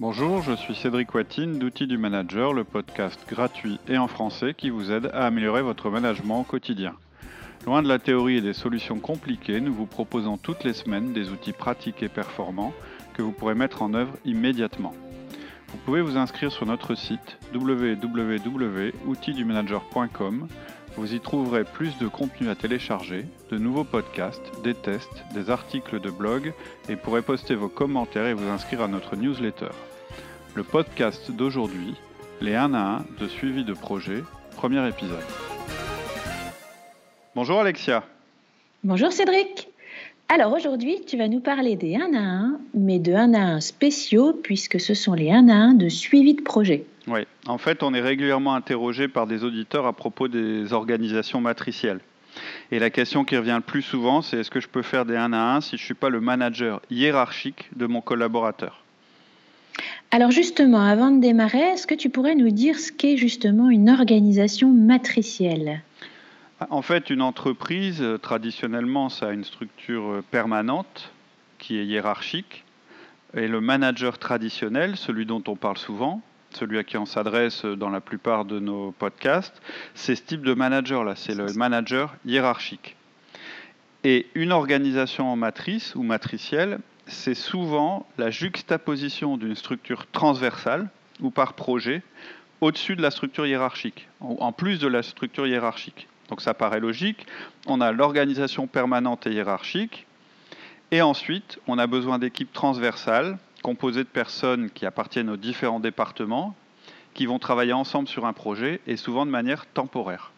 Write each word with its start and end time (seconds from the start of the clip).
Bonjour, 0.00 0.42
je 0.42 0.56
suis 0.56 0.74
Cédric 0.74 1.14
Watine 1.14 1.58
d'Outils 1.58 1.86
du 1.86 1.98
Manager, 1.98 2.52
le 2.52 2.64
podcast 2.64 3.20
gratuit 3.28 3.78
et 3.88 3.96
en 3.96 4.08
français 4.08 4.52
qui 4.52 4.70
vous 4.70 4.90
aide 4.90 5.08
à 5.14 5.26
améliorer 5.26 5.62
votre 5.62 5.88
management 5.88 6.40
au 6.40 6.44
quotidien. 6.44 6.94
Loin 7.66 7.82
de 7.82 7.88
la 7.88 7.98
théorie 7.98 8.36
et 8.38 8.42
des 8.42 8.52
solutions 8.52 8.98
compliquées, 8.98 9.60
nous 9.60 9.72
vous 9.72 9.86
proposons 9.86 10.36
toutes 10.36 10.64
les 10.64 10.74
semaines 10.74 11.12
des 11.12 11.30
outils 11.30 11.52
pratiques 11.52 12.02
et 12.02 12.08
performants 12.08 12.74
que 13.14 13.22
vous 13.22 13.32
pourrez 13.32 13.54
mettre 13.54 13.82
en 13.82 13.94
œuvre 13.94 14.16
immédiatement. 14.24 14.94
Vous 15.68 15.78
pouvez 15.84 16.02
vous 16.02 16.16
inscrire 16.16 16.50
sur 16.52 16.66
notre 16.66 16.94
site 16.94 17.38
www.outildumanager.com 17.54 20.48
vous 20.96 21.14
y 21.14 21.20
trouverez 21.20 21.64
plus 21.64 21.98
de 21.98 22.06
contenu 22.06 22.48
à 22.48 22.54
télécharger, 22.54 23.26
de 23.50 23.58
nouveaux 23.58 23.84
podcasts, 23.84 24.42
des 24.62 24.74
tests, 24.74 25.24
des 25.34 25.50
articles 25.50 26.00
de 26.00 26.10
blog 26.10 26.52
et 26.88 26.96
pourrez 26.96 27.22
poster 27.22 27.54
vos 27.54 27.68
commentaires 27.68 28.26
et 28.26 28.34
vous 28.34 28.48
inscrire 28.48 28.82
à 28.82 28.88
notre 28.88 29.16
newsletter. 29.16 29.70
Le 30.54 30.62
podcast 30.62 31.30
d'aujourd'hui, 31.30 31.94
les 32.40 32.54
1 32.54 32.74
à 32.74 32.98
1 32.98 33.04
de 33.20 33.28
suivi 33.28 33.64
de 33.64 33.72
projet, 33.72 34.22
premier 34.56 34.86
épisode. 34.88 35.24
Bonjour 37.34 37.60
Alexia. 37.60 38.04
Bonjour 38.84 39.10
Cédric. 39.12 39.68
Alors 40.28 40.52
aujourd'hui, 40.52 41.00
tu 41.06 41.16
vas 41.16 41.28
nous 41.28 41.40
parler 41.40 41.76
des 41.76 41.96
1 41.96 42.14
à 42.14 42.18
1, 42.18 42.60
mais 42.74 42.98
de 42.98 43.12
1 43.12 43.34
à 43.34 43.40
1 43.40 43.60
spéciaux 43.60 44.32
puisque 44.32 44.80
ce 44.80 44.94
sont 44.94 45.14
les 45.14 45.30
1 45.32 45.48
à 45.48 45.54
1 45.54 45.74
de 45.74 45.88
suivi 45.88 46.34
de 46.34 46.42
projet. 46.42 46.86
Oui, 47.06 47.20
en 47.46 47.58
fait, 47.58 47.82
on 47.82 47.92
est 47.92 48.00
régulièrement 48.00 48.54
interrogé 48.54 49.08
par 49.08 49.26
des 49.26 49.44
auditeurs 49.44 49.86
à 49.86 49.92
propos 49.92 50.28
des 50.28 50.72
organisations 50.72 51.40
matricielles. 51.40 52.00
Et 52.70 52.78
la 52.78 52.90
question 52.90 53.24
qui 53.24 53.36
revient 53.36 53.56
le 53.56 53.62
plus 53.62 53.82
souvent, 53.82 54.22
c'est 54.22 54.38
est-ce 54.38 54.50
que 54.50 54.60
je 54.60 54.68
peux 54.68 54.82
faire 54.82 55.04
des 55.04 55.16
1 55.16 55.32
à 55.32 55.56
1 55.56 55.60
si 55.60 55.76
je 55.76 55.82
ne 55.82 55.84
suis 55.84 55.94
pas 55.94 56.08
le 56.08 56.20
manager 56.20 56.80
hiérarchique 56.90 57.68
de 57.76 57.86
mon 57.86 58.00
collaborateur? 58.00 58.82
Alors 60.10 60.30
justement, 60.30 60.80
avant 60.80 61.10
de 61.10 61.20
démarrer, 61.20 61.58
est-ce 61.58 61.86
que 61.86 61.94
tu 61.94 62.08
pourrais 62.08 62.34
nous 62.34 62.50
dire 62.50 62.78
ce 62.78 62.92
qu'est 62.92 63.16
justement 63.16 63.68
une 63.70 63.90
organisation 63.90 64.70
matricielle? 64.70 65.82
En 66.70 66.82
fait, 66.82 67.10
une 67.10 67.20
entreprise, 67.20 68.00
euh, 68.00 68.16
traditionnellement, 68.16 69.08
ça 69.08 69.28
a 69.28 69.32
une 69.32 69.44
structure 69.44 70.04
euh, 70.04 70.24
permanente 70.30 71.12
qui 71.58 71.78
est 71.78 71.84
hiérarchique. 71.84 72.64
Et 73.36 73.48
le 73.48 73.60
manager 73.60 74.18
traditionnel, 74.18 74.96
celui 74.96 75.26
dont 75.26 75.42
on 75.48 75.56
parle 75.56 75.78
souvent, 75.78 76.22
celui 76.56 76.78
à 76.78 76.84
qui 76.84 76.96
on 76.96 77.06
s'adresse 77.06 77.64
dans 77.64 77.90
la 77.90 78.00
plupart 78.00 78.44
de 78.44 78.58
nos 78.58 78.92
podcasts, 78.92 79.60
c'est 79.94 80.14
ce 80.14 80.22
type 80.22 80.42
de 80.42 80.54
manager-là, 80.54 81.14
c'est 81.16 81.34
le 81.34 81.52
manager 81.54 82.14
hiérarchique. 82.24 82.96
Et 84.04 84.26
une 84.34 84.52
organisation 84.52 85.32
en 85.32 85.36
matrice 85.36 85.94
ou 85.94 86.02
matricielle, 86.02 86.78
c'est 87.06 87.34
souvent 87.34 88.06
la 88.18 88.30
juxtaposition 88.30 89.36
d'une 89.36 89.54
structure 89.54 90.06
transversale 90.06 90.88
ou 91.20 91.30
par 91.30 91.54
projet 91.54 92.02
au-dessus 92.60 92.96
de 92.96 93.02
la 93.02 93.10
structure 93.10 93.46
hiérarchique, 93.46 94.08
en 94.20 94.52
plus 94.52 94.78
de 94.78 94.88
la 94.88 95.02
structure 95.02 95.46
hiérarchique. 95.46 96.08
Donc 96.28 96.40
ça 96.40 96.54
paraît 96.54 96.80
logique. 96.80 97.26
On 97.66 97.80
a 97.80 97.92
l'organisation 97.92 98.66
permanente 98.66 99.26
et 99.26 99.32
hiérarchique, 99.32 100.06
et 100.90 101.02
ensuite 101.02 101.58
on 101.66 101.78
a 101.78 101.86
besoin 101.86 102.18
d'équipes 102.18 102.52
transversales 102.52 103.38
composé 103.64 104.04
de 104.04 104.08
personnes 104.08 104.68
qui 104.68 104.84
appartiennent 104.84 105.30
aux 105.30 105.38
différents 105.38 105.80
départements, 105.80 106.54
qui 107.14 107.24
vont 107.24 107.38
travailler 107.38 107.72
ensemble 107.72 108.06
sur 108.06 108.26
un 108.26 108.34
projet 108.34 108.82
et 108.86 108.98
souvent 108.98 109.24
de 109.24 109.30
manière 109.30 109.64
temporaire. 109.64 110.32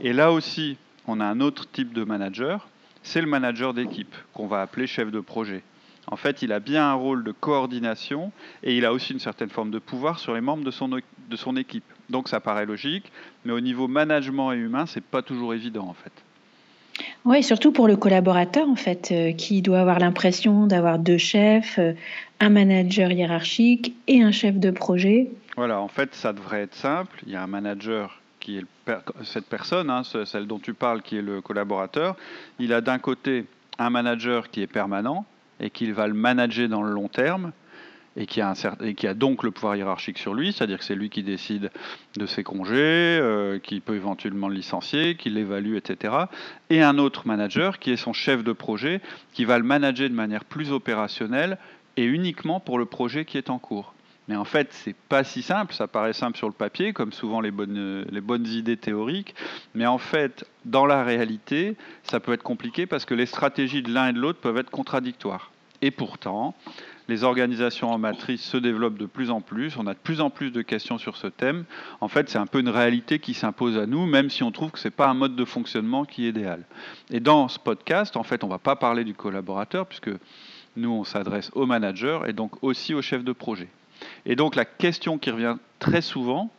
Et 0.00 0.12
là 0.12 0.30
aussi, 0.30 0.78
on 1.08 1.18
a 1.18 1.24
un 1.24 1.40
autre 1.40 1.68
type 1.68 1.92
de 1.92 2.04
manager, 2.04 2.68
c'est 3.02 3.20
le 3.20 3.26
manager 3.26 3.74
d'équipe, 3.74 4.14
qu'on 4.32 4.46
va 4.46 4.62
appeler 4.62 4.86
chef 4.86 5.10
de 5.10 5.18
projet. 5.18 5.64
En 6.06 6.14
fait, 6.14 6.40
il 6.40 6.52
a 6.52 6.60
bien 6.60 6.88
un 6.88 6.94
rôle 6.94 7.24
de 7.24 7.32
coordination 7.32 8.30
et 8.62 8.76
il 8.76 8.84
a 8.84 8.92
aussi 8.92 9.12
une 9.12 9.18
certaine 9.18 9.50
forme 9.50 9.72
de 9.72 9.80
pouvoir 9.80 10.20
sur 10.20 10.32
les 10.32 10.40
membres 10.40 10.62
de 10.62 10.70
son, 10.70 11.56
équipe. 11.56 11.84
Donc 12.10 12.28
ça 12.28 12.38
paraît 12.38 12.66
logique, 12.66 13.10
mais 13.44 13.52
au 13.52 13.60
niveau 13.60 13.88
management 13.88 14.52
et 14.52 14.56
humain, 14.56 14.86
c'est 14.86 15.04
pas 15.04 15.22
toujours 15.22 15.52
évident 15.52 15.88
en 15.88 15.94
fait. 15.94 16.12
Oui, 17.26 17.42
surtout 17.42 17.72
pour 17.72 17.88
le 17.88 17.96
collaborateur, 17.96 18.68
en 18.68 18.76
fait, 18.76 19.10
euh, 19.10 19.32
qui 19.32 19.60
doit 19.60 19.80
avoir 19.80 19.98
l'impression 19.98 20.68
d'avoir 20.68 21.00
deux 21.00 21.18
chefs, 21.18 21.76
euh, 21.80 21.92
un 22.38 22.50
manager 22.50 23.10
hiérarchique 23.10 23.96
et 24.06 24.22
un 24.22 24.30
chef 24.30 24.60
de 24.60 24.70
projet. 24.70 25.28
Voilà, 25.56 25.80
en 25.80 25.88
fait, 25.88 26.14
ça 26.14 26.32
devrait 26.32 26.62
être 26.62 26.76
simple. 26.76 27.18
Il 27.26 27.32
y 27.32 27.36
a 27.36 27.42
un 27.42 27.48
manager 27.48 28.20
qui 28.38 28.58
est 28.58 28.64
cette 29.24 29.46
personne, 29.46 29.90
hein, 29.90 30.02
celle 30.04 30.46
dont 30.46 30.60
tu 30.60 30.72
parles, 30.72 31.02
qui 31.02 31.16
est 31.16 31.22
le 31.22 31.40
collaborateur. 31.40 32.14
Il 32.60 32.72
a 32.72 32.80
d'un 32.80 33.00
côté 33.00 33.46
un 33.76 33.90
manager 33.90 34.48
qui 34.48 34.62
est 34.62 34.68
permanent 34.68 35.24
et 35.58 35.70
qu'il 35.70 35.94
va 35.94 36.06
le 36.06 36.14
manager 36.14 36.68
dans 36.68 36.84
le 36.84 36.92
long 36.92 37.08
terme 37.08 37.50
et 38.16 38.26
qui, 38.26 38.40
a 38.40 39.14
donc 39.14 39.42
le 39.42 39.50
pouvoir 39.50 39.76
hiérarchique 39.76 40.18
sur 40.18 40.32
lui, 40.32 40.52
c'est-à-dire 40.52 40.78
que 40.78 40.84
c'est 40.84 40.94
lui 40.94 41.10
qui 41.10 41.22
décide 41.22 41.70
de 42.16 42.26
ses 42.26 42.42
congés, 42.42 43.18
euh, 43.20 43.58
qui 43.58 43.80
peut 43.80 43.94
éventuellement 43.94 44.48
le 44.48 44.54
licencier, 44.54 45.16
qui 45.16 45.28
l'évalue, 45.28 45.76
etc. 45.76 46.14
Et 46.70 46.82
un 46.82 46.96
autre 46.98 47.26
manager 47.26 47.78
qui 47.78 47.90
est 47.90 47.96
son 47.96 48.14
chef 48.14 48.42
de 48.42 48.52
projet, 48.52 49.02
qui 49.32 49.44
va 49.44 49.58
le 49.58 49.64
manager 49.64 50.08
de 50.08 50.14
manière 50.14 50.44
plus 50.44 50.72
opérationnelle 50.72 51.58
et 51.98 52.04
uniquement 52.04 52.58
pour 52.58 52.78
le 52.78 52.86
projet 52.86 53.26
qui 53.26 53.36
est 53.36 53.50
en 53.50 53.58
cours. 53.58 53.92
Mais 54.28 54.36
en 54.36 54.44
fait, 54.44 54.68
c'est 54.72 54.96
pas 55.08 55.22
si 55.22 55.42
simple. 55.42 55.72
Ça 55.72 55.86
paraît 55.86 56.12
simple 56.12 56.36
sur 56.36 56.48
le 56.48 56.52
papier, 56.52 56.92
comme 56.92 57.12
souvent 57.12 57.40
les 57.40 57.52
bonnes 57.52 58.46
idées 58.46 58.76
théoriques. 58.76 59.34
Mais 59.74 59.86
en 59.86 59.98
fait, 59.98 60.44
dans 60.64 60.84
la 60.84 61.04
réalité, 61.04 61.76
ça 62.02 62.18
peut 62.18 62.32
être 62.32 62.42
compliqué 62.42 62.86
parce 62.86 63.04
que 63.04 63.14
les 63.14 63.26
stratégies 63.26 63.82
de 63.82 63.92
l'un 63.92 64.08
et 64.08 64.12
de 64.12 64.18
l'autre 64.18 64.40
peuvent 64.40 64.58
être 64.58 64.70
contradictoires. 64.70 65.52
Et 65.80 65.92
pourtant, 65.92 66.56
les 67.08 67.24
organisations 67.24 67.90
en 67.90 67.98
matrice 67.98 68.42
se 68.42 68.56
développent 68.56 68.98
de 68.98 69.06
plus 69.06 69.30
en 69.30 69.40
plus, 69.40 69.76
on 69.76 69.86
a 69.86 69.94
de 69.94 69.98
plus 69.98 70.20
en 70.20 70.30
plus 70.30 70.50
de 70.50 70.62
questions 70.62 70.98
sur 70.98 71.16
ce 71.16 71.26
thème. 71.26 71.64
En 72.00 72.08
fait, 72.08 72.28
c'est 72.28 72.38
un 72.38 72.46
peu 72.46 72.58
une 72.60 72.68
réalité 72.68 73.18
qui 73.18 73.34
s'impose 73.34 73.78
à 73.78 73.86
nous, 73.86 74.06
même 74.06 74.30
si 74.30 74.42
on 74.42 74.50
trouve 74.50 74.70
que 74.70 74.78
ce 74.78 74.88
n'est 74.88 74.92
pas 74.92 75.08
un 75.08 75.14
mode 75.14 75.36
de 75.36 75.44
fonctionnement 75.44 76.04
qui 76.04 76.26
est 76.26 76.30
idéal. 76.30 76.64
Et 77.10 77.20
dans 77.20 77.48
ce 77.48 77.58
podcast, 77.58 78.16
en 78.16 78.22
fait, 78.22 78.42
on 78.44 78.48
ne 78.48 78.52
va 78.52 78.58
pas 78.58 78.76
parler 78.76 79.04
du 79.04 79.14
collaborateur, 79.14 79.86
puisque 79.86 80.10
nous, 80.76 80.90
on 80.90 81.04
s'adresse 81.04 81.50
au 81.54 81.66
manager 81.66 82.26
et 82.26 82.32
donc 82.32 82.62
aussi 82.62 82.94
au 82.94 83.02
chef 83.02 83.24
de 83.24 83.32
projet. 83.32 83.68
Et 84.26 84.36
donc 84.36 84.56
la 84.56 84.64
question 84.64 85.18
qui 85.18 85.30
revient 85.30 85.56
très 85.78 86.02
souvent, 86.02 86.50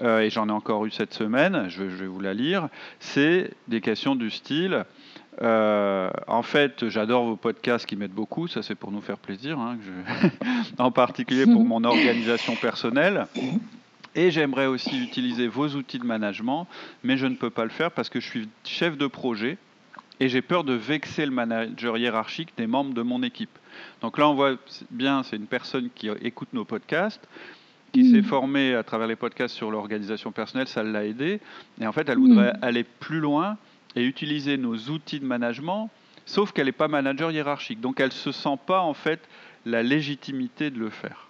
euh, 0.00 0.20
et 0.20 0.30
j'en 0.30 0.48
ai 0.48 0.52
encore 0.52 0.86
eu 0.86 0.90
cette 0.90 1.14
semaine, 1.14 1.66
je 1.68 1.82
vais 1.82 2.06
vous 2.06 2.20
la 2.20 2.34
lire, 2.34 2.68
c'est 2.98 3.52
des 3.68 3.80
questions 3.80 4.16
du 4.16 4.30
style 4.30 4.84
euh, 5.40 6.10
en 6.26 6.42
fait, 6.42 6.88
j'adore 6.88 7.24
vos 7.24 7.36
podcasts 7.36 7.86
qui 7.86 7.96
m'aident 7.96 8.12
beaucoup, 8.12 8.48
ça 8.48 8.62
c'est 8.62 8.74
pour 8.74 8.92
nous 8.92 9.00
faire 9.00 9.16
plaisir, 9.16 9.58
hein, 9.58 9.78
en 10.78 10.90
particulier 10.90 11.46
pour 11.46 11.64
mon 11.64 11.84
organisation 11.84 12.54
personnelle. 12.56 13.26
Et 14.14 14.30
j'aimerais 14.30 14.66
aussi 14.66 15.02
utiliser 15.02 15.48
vos 15.48 15.68
outils 15.68 15.98
de 15.98 16.04
management, 16.04 16.66
mais 17.02 17.16
je 17.16 17.26
ne 17.26 17.34
peux 17.34 17.48
pas 17.48 17.64
le 17.64 17.70
faire 17.70 17.90
parce 17.90 18.10
que 18.10 18.20
je 18.20 18.28
suis 18.28 18.48
chef 18.62 18.98
de 18.98 19.06
projet 19.06 19.56
et 20.20 20.28
j'ai 20.28 20.42
peur 20.42 20.64
de 20.64 20.74
vexer 20.74 21.24
le 21.24 21.32
manager 21.32 21.96
hiérarchique 21.96 22.50
des 22.58 22.66
membres 22.66 22.92
de 22.92 23.00
mon 23.00 23.22
équipe. 23.22 23.58
Donc 24.02 24.18
là, 24.18 24.28
on 24.28 24.34
voit 24.34 24.56
bien, 24.90 25.22
c'est 25.22 25.36
une 25.36 25.46
personne 25.46 25.88
qui 25.94 26.10
écoute 26.20 26.50
nos 26.52 26.66
podcasts, 26.66 27.26
qui 27.92 28.10
s'est 28.10 28.20
mmh. 28.20 28.24
formée 28.24 28.74
à 28.74 28.82
travers 28.82 29.06
les 29.06 29.16
podcasts 29.16 29.54
sur 29.54 29.70
l'organisation 29.70 30.30
personnelle, 30.30 30.68
ça 30.68 30.82
l'a 30.82 31.06
aidé. 31.06 31.40
Et 31.80 31.86
en 31.86 31.92
fait, 31.92 32.06
elle 32.10 32.18
voudrait 32.18 32.52
mmh. 32.52 32.58
aller 32.64 32.84
plus 32.84 33.20
loin 33.20 33.56
et 33.96 34.02
utiliser 34.02 34.56
nos 34.56 34.74
outils 34.74 35.20
de 35.20 35.24
management, 35.24 35.90
sauf 36.26 36.52
qu'elle 36.52 36.66
n'est 36.66 36.72
pas 36.72 36.88
manager 36.88 37.30
hiérarchique. 37.30 37.80
Donc 37.80 38.00
elle 38.00 38.06
ne 38.06 38.12
se 38.12 38.32
sent 38.32 38.58
pas 38.66 38.80
en 38.80 38.94
fait 38.94 39.20
la 39.66 39.82
légitimité 39.82 40.70
de 40.70 40.78
le 40.78 40.90
faire. 40.90 41.28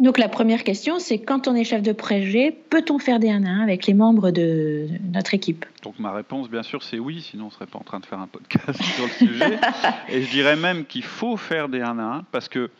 Donc 0.00 0.18
la 0.18 0.28
première 0.28 0.64
question, 0.64 0.98
c'est 0.98 1.18
quand 1.18 1.46
on 1.46 1.54
est 1.54 1.64
chef 1.64 1.82
de 1.82 1.92
projet, 1.92 2.56
peut-on 2.70 2.98
faire 2.98 3.20
des 3.20 3.30
1 3.30 3.44
à 3.44 3.48
1 3.48 3.60
avec 3.60 3.86
les 3.86 3.94
membres 3.94 4.30
de 4.30 4.88
notre 5.12 5.34
équipe? 5.34 5.64
Donc 5.82 5.98
ma 5.98 6.12
réponse, 6.12 6.50
bien 6.50 6.62
sûr, 6.62 6.82
c'est 6.82 6.98
oui, 6.98 7.20
sinon 7.20 7.44
on 7.44 7.46
ne 7.48 7.52
serait 7.52 7.66
pas 7.66 7.78
en 7.78 7.84
train 7.84 8.00
de 8.00 8.06
faire 8.06 8.18
un 8.18 8.26
podcast 8.26 8.82
sur 8.96 9.04
le 9.04 9.10
sujet. 9.10 9.60
Et 10.08 10.22
je 10.22 10.30
dirais 10.30 10.56
même 10.56 10.86
qu'il 10.86 11.04
faut 11.04 11.36
faire 11.36 11.68
des 11.68 11.80
1 11.80 11.98
à 11.98 12.02
1 12.02 12.24
parce 12.32 12.48
que 12.48 12.70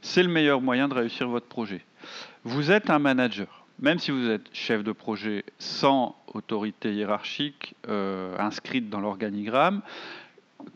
c'est 0.00 0.22
le 0.22 0.28
meilleur 0.28 0.60
moyen 0.60 0.88
de 0.88 0.94
réussir 0.94 1.28
votre 1.28 1.46
projet. 1.46 1.82
Vous 2.42 2.72
êtes 2.72 2.90
un 2.90 2.98
manager 2.98 3.61
même 3.82 3.98
si 3.98 4.12
vous 4.12 4.30
êtes 4.30 4.48
chef 4.52 4.82
de 4.82 4.92
projet 4.92 5.44
sans 5.58 6.16
autorité 6.32 6.94
hiérarchique 6.94 7.74
euh, 7.88 8.34
inscrite 8.38 8.88
dans 8.88 9.00
l'organigramme, 9.00 9.82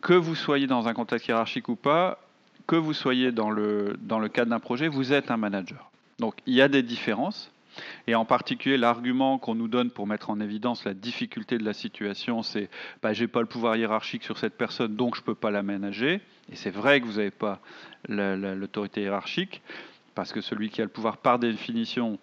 que 0.03 0.12
vous 0.12 0.35
soyez 0.35 0.67
dans 0.67 0.88
un 0.88 0.93
contexte 0.93 1.29
hiérarchique 1.29 1.69
ou 1.69 1.76
pas, 1.76 2.19
que 2.67 2.75
vous 2.75 2.93
soyez 2.93 3.31
dans 3.31 3.50
le, 3.50 3.97
dans 4.03 4.19
le 4.19 4.29
cadre 4.29 4.50
d'un 4.50 4.58
projet, 4.58 4.88
vous 4.88 5.12
êtes 5.12 5.31
un 5.31 5.37
manager. 5.37 5.91
Donc 6.19 6.35
il 6.47 6.55
y 6.55 6.61
a 6.61 6.69
des 6.69 6.82
différences. 6.82 7.53
Et 8.06 8.14
en 8.14 8.25
particulier, 8.25 8.79
l'argument 8.79 9.38
qu'on 9.38 9.55
nous 9.55 9.69
donne 9.69 9.91
pour 9.91 10.06
mettre 10.06 10.31
en 10.31 10.41
évidence 10.41 10.85
la 10.85 10.94
difficulté 10.94 11.58
de 11.58 11.64
la 11.64 11.75
situation, 11.75 12.43
c'est 12.43 12.70
bah, 13.03 13.12
j'ai 13.12 13.29
pas 13.29 13.41
le 13.41 13.47
pouvoir 13.47 13.76
hiérarchique 13.76 14.25
sur 14.25 14.38
cette 14.38 14.56
personne, 14.56 14.97
donc 14.97 15.14
je 15.14 15.20
ne 15.20 15.26
peux 15.26 15.35
pas 15.35 15.50
la 15.50 15.62
ménager. 15.62 16.23
Et 16.50 16.56
c'est 16.56 16.70
vrai 16.70 17.00
que 17.00 17.06
vous 17.06 17.19
n'avez 17.19 17.31
pas 17.31 17.61
l'autorité 18.08 19.03
hiérarchique, 19.03 19.61
parce 20.14 20.32
que 20.32 20.41
celui 20.41 20.70
qui 20.70 20.81
a 20.81 20.85
le 20.85 20.91
pouvoir 20.91 21.19
par 21.19 21.38
définition 21.38 22.19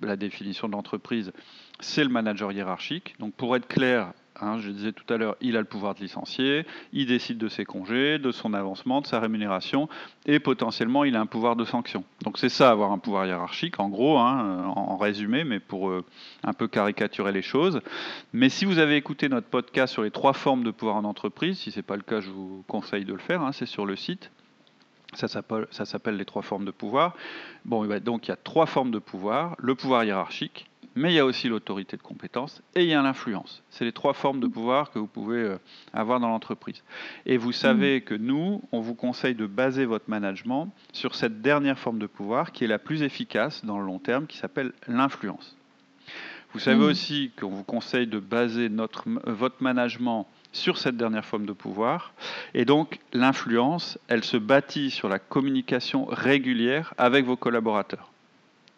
la 0.00 0.16
définition 0.16 0.68
de 0.68 0.72
l'entreprise, 0.72 1.32
c'est 1.80 2.04
le 2.04 2.10
manager 2.10 2.52
hiérarchique. 2.52 3.14
Donc 3.18 3.34
pour 3.34 3.56
être 3.56 3.68
clair, 3.68 4.12
Hein, 4.42 4.58
je 4.58 4.70
disais 4.70 4.92
tout 4.92 5.12
à 5.12 5.18
l'heure, 5.18 5.36
il 5.40 5.56
a 5.56 5.60
le 5.60 5.66
pouvoir 5.66 5.94
de 5.94 6.00
licencier, 6.00 6.64
il 6.92 7.06
décide 7.06 7.36
de 7.36 7.48
ses 7.48 7.66
congés, 7.66 8.18
de 8.18 8.32
son 8.32 8.54
avancement, 8.54 9.02
de 9.02 9.06
sa 9.06 9.20
rémunération, 9.20 9.88
et 10.24 10.38
potentiellement 10.38 11.04
il 11.04 11.14
a 11.14 11.20
un 11.20 11.26
pouvoir 11.26 11.56
de 11.56 11.64
sanction. 11.64 12.04
Donc 12.22 12.38
c'est 12.38 12.48
ça, 12.48 12.70
avoir 12.70 12.92
un 12.92 12.98
pouvoir 12.98 13.26
hiérarchique, 13.26 13.78
en 13.80 13.88
gros, 13.88 14.18
hein, 14.18 14.72
en, 14.74 14.96
résumé, 14.96 15.44
mais 15.44 15.60
pour 15.60 15.90
euh, 15.90 16.04
un 16.42 16.54
peu 16.54 16.68
caricaturer 16.68 17.32
les 17.32 17.42
choses. 17.42 17.80
Mais 18.32 18.48
si 18.48 18.64
vous 18.64 18.78
avez 18.78 18.96
écouté 18.96 19.28
notre 19.28 19.48
podcast 19.48 19.92
sur 19.92 20.02
les 20.02 20.10
trois 20.10 20.32
formes 20.32 20.64
de 20.64 20.70
pouvoir 20.70 20.96
en 20.96 21.04
entreprise, 21.04 21.58
si 21.58 21.70
ce 21.70 21.78
n'est 21.78 21.82
pas 21.82 21.96
le 21.96 22.02
cas, 22.02 22.20
je 22.20 22.30
vous 22.30 22.64
conseille 22.66 23.04
de 23.04 23.12
le 23.12 23.18
faire, 23.18 23.42
hein, 23.42 23.52
c'est 23.52 23.66
sur 23.66 23.84
le 23.84 23.96
site. 23.96 24.30
Ça 25.14 25.28
s'appelle 25.28 26.16
les 26.16 26.24
trois 26.24 26.42
formes 26.42 26.64
de 26.64 26.70
pouvoir. 26.70 27.14
Bon, 27.64 27.86
donc 28.00 28.28
il 28.28 28.30
y 28.30 28.34
a 28.34 28.36
trois 28.36 28.66
formes 28.66 28.90
de 28.90 28.98
pouvoir. 28.98 29.56
Le 29.58 29.74
pouvoir 29.74 30.04
hiérarchique, 30.04 30.70
mais 30.94 31.12
il 31.12 31.16
y 31.16 31.18
a 31.18 31.24
aussi 31.24 31.48
l'autorité 31.48 31.96
de 31.96 32.02
compétence 32.02 32.62
et 32.74 32.82
il 32.82 32.88
y 32.88 32.94
a 32.94 33.02
l'influence. 33.02 33.62
C'est 33.70 33.84
les 33.84 33.92
trois 33.92 34.12
formes 34.12 34.40
de 34.40 34.46
pouvoir 34.46 34.90
que 34.90 34.98
vous 34.98 35.06
pouvez 35.06 35.38
euh, 35.38 35.58
avoir 35.92 36.20
dans 36.20 36.28
l'entreprise. 36.28 36.82
Et 37.26 37.36
vous 37.36 37.52
savez 37.52 38.00
que 38.00 38.14
nous, 38.14 38.62
on 38.72 38.80
vous 38.80 38.94
conseille 38.94 39.34
de 39.34 39.46
baser 39.46 39.84
votre 39.84 40.10
management 40.10 40.72
sur 40.92 41.14
cette 41.14 41.42
dernière 41.42 41.78
forme 41.78 41.98
de 41.98 42.06
pouvoir 42.06 42.52
qui 42.52 42.64
est 42.64 42.68
la 42.68 42.78
plus 42.78 43.02
efficace 43.02 43.64
dans 43.64 43.78
le 43.78 43.86
long 43.86 43.98
terme, 43.98 44.26
qui 44.26 44.36
s'appelle 44.36 44.72
l'influence. 44.88 45.56
Vous 46.52 46.58
savez 46.58 46.84
mm. 46.84 46.90
aussi 46.90 47.30
qu'on 47.38 47.50
vous 47.50 47.64
conseille 47.64 48.08
de 48.08 48.18
baser 48.18 48.68
notre, 48.68 49.04
votre 49.26 49.62
management 49.62 50.26
sur 50.52 50.78
cette 50.78 50.96
dernière 50.96 51.24
forme 51.24 51.46
de 51.46 51.52
pouvoir. 51.52 52.12
Et 52.54 52.64
donc, 52.64 52.98
l'influence, 53.12 53.98
elle 54.08 54.24
se 54.24 54.36
bâtit 54.36 54.90
sur 54.90 55.08
la 55.08 55.18
communication 55.18 56.06
régulière 56.06 56.94
avec 56.98 57.24
vos 57.24 57.36
collaborateurs. 57.36 58.10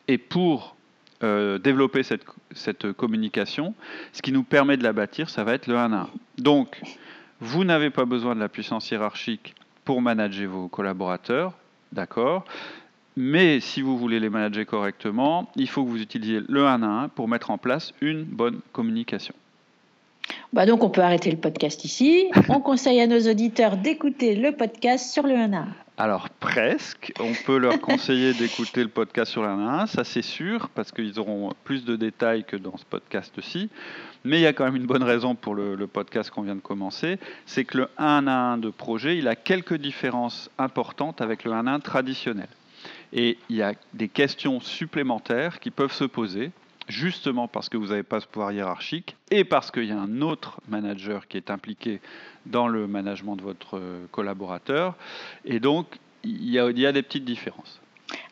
Et 0.08 0.19
pour 0.19 0.76
euh, 1.22 1.58
développer 1.58 2.02
cette, 2.02 2.92
communication. 2.92 3.74
Ce 4.12 4.22
qui 4.22 4.32
nous 4.32 4.42
permet 4.42 4.76
de 4.76 4.82
la 4.82 4.92
bâtir, 4.92 5.30
ça 5.30 5.44
va 5.44 5.54
être 5.54 5.69
le 5.69 5.76
1 5.76 5.92
à 5.92 5.96
1. 6.00 6.10
Donc, 6.38 6.80
vous 7.38 7.62
n'avez 7.62 7.90
pas 7.90 8.04
besoin 8.04 8.34
de 8.34 8.40
la 8.40 8.48
puissance 8.48 8.90
hiérarchique 8.90 9.54
pour 9.84 10.02
manager 10.02 10.50
vos 10.50 10.68
collaborateurs, 10.68 11.52
d'accord 11.92 12.44
mais 13.14 13.60
si 13.60 13.82
vous 13.82 13.98
voulez 13.98 14.20
les 14.20 14.30
manager 14.30 14.64
correctement, 14.64 15.50
il 15.54 15.68
faut 15.68 15.84
que 15.84 15.90
vous 15.90 16.00
utilisiez 16.00 16.40
le 16.48 16.66
1 16.66 16.82
à 16.82 16.86
1 16.86 17.08
pour 17.10 17.28
mettre 17.28 17.50
en 17.50 17.58
place 17.58 17.92
une 18.00 18.25
bonne 18.25 18.60
communication. 18.72 19.34
Bah 20.52 20.66
donc 20.66 20.84
on 20.84 20.90
peut 20.90 21.00
arrêter 21.00 21.31
le 21.31 21.38
podcast 21.38 21.82
ici. 21.84 22.28
On 22.50 22.60
conseille 22.60 23.00
à 23.00 23.06
nos 23.06 23.20
auditeurs 23.20 23.78
d'écouter 23.78 24.37
le 24.37 24.52
podcast 24.52 25.10
sur 25.10 25.26
le 25.26 25.34
1 25.34 25.52
à 25.54 25.58
1. 25.60 25.69
Alors 25.96 26.28
presque, 26.28 27.10
on 27.20 27.32
peut 27.46 27.56
leur 27.56 27.81
conseiller 27.81 28.34
d'écouter 28.38 28.82
le 28.82 28.90
podcast 28.90 29.32
sur 29.32 29.44
à 29.44 29.52
1, 29.52 29.87
ça 29.87 30.04
c'est 30.04 30.20
sûr, 30.20 30.69
parce 30.75 30.93
qu'ils 30.93 31.19
auront 31.19 31.52
plus 31.64 31.87
de 31.87 31.96
détails 31.96 32.44
que 32.44 32.56
dans 32.56 32.76
ce 32.76 32.84
podcast-ci. 32.84 33.70
Mais 34.25 34.40
il 34.40 34.43
y 34.43 34.46
a 34.46 34.52
quand 34.52 34.64
même 34.64 34.76
une 34.76 34.87
bonne 34.87 35.02
raison 35.02 35.34
pour 35.34 35.54
le, 35.54 35.87
podcast 35.87 36.28
qu'on 36.31 36.43
vient 36.43 36.54
de 36.54 36.60
commencer, 36.60 37.19
c'est 37.46 37.64
que 37.64 37.78
le 37.78 37.88
1 37.96 38.26
à 38.26 38.32
1 38.32 38.58
de 38.58 38.69
projet, 38.69 39.16
il 39.16 39.28
a 39.28 39.37
quelques 39.37 39.78
différences 39.78 40.50
importantes 40.58 41.22
avec 41.22 41.44
le 41.44 41.52
1 41.52 41.66
à 41.66 41.72
1 41.72 41.81
traditionnel. 41.81 42.49
Et 43.14 43.38
il 43.49 43.56
y 43.56 43.62
a 43.62 43.72
des 43.94 44.08
questions 44.08 44.60
supplémentaires 44.60 45.60
qui 45.60 45.70
peuvent 45.70 45.93
se 45.93 46.04
poser 46.04 46.50
justement 46.88 47.49
parce 47.49 47.69
que 47.69 47.76
vous 47.76 47.88
n'avez 47.88 48.02
pas 48.02 48.20
ce 48.20 48.26
pouvoir 48.26 48.52
hiérarchique 48.52 49.17
et 49.31 49.44
parce 49.44 49.70
qu'il 49.70 49.84
y 49.84 49.93
a 49.93 49.99
un 49.99 50.20
autre 50.20 50.61
manager 50.69 51.29
qui 51.29 51.37
est 51.37 51.50
impliqué 51.50 52.00
dans 52.46 52.69
le 52.69 52.87
management 52.87 53.37
de 53.37 53.43
votre 53.43 53.81
collaborateur. 54.11 54.94
Et 55.44 55.61
donc, 55.61 55.87
il 56.25 56.50
y 56.50 56.58
a, 56.58 56.93
des 56.93 57.02
petites 57.02 57.25
différences. 57.25 57.81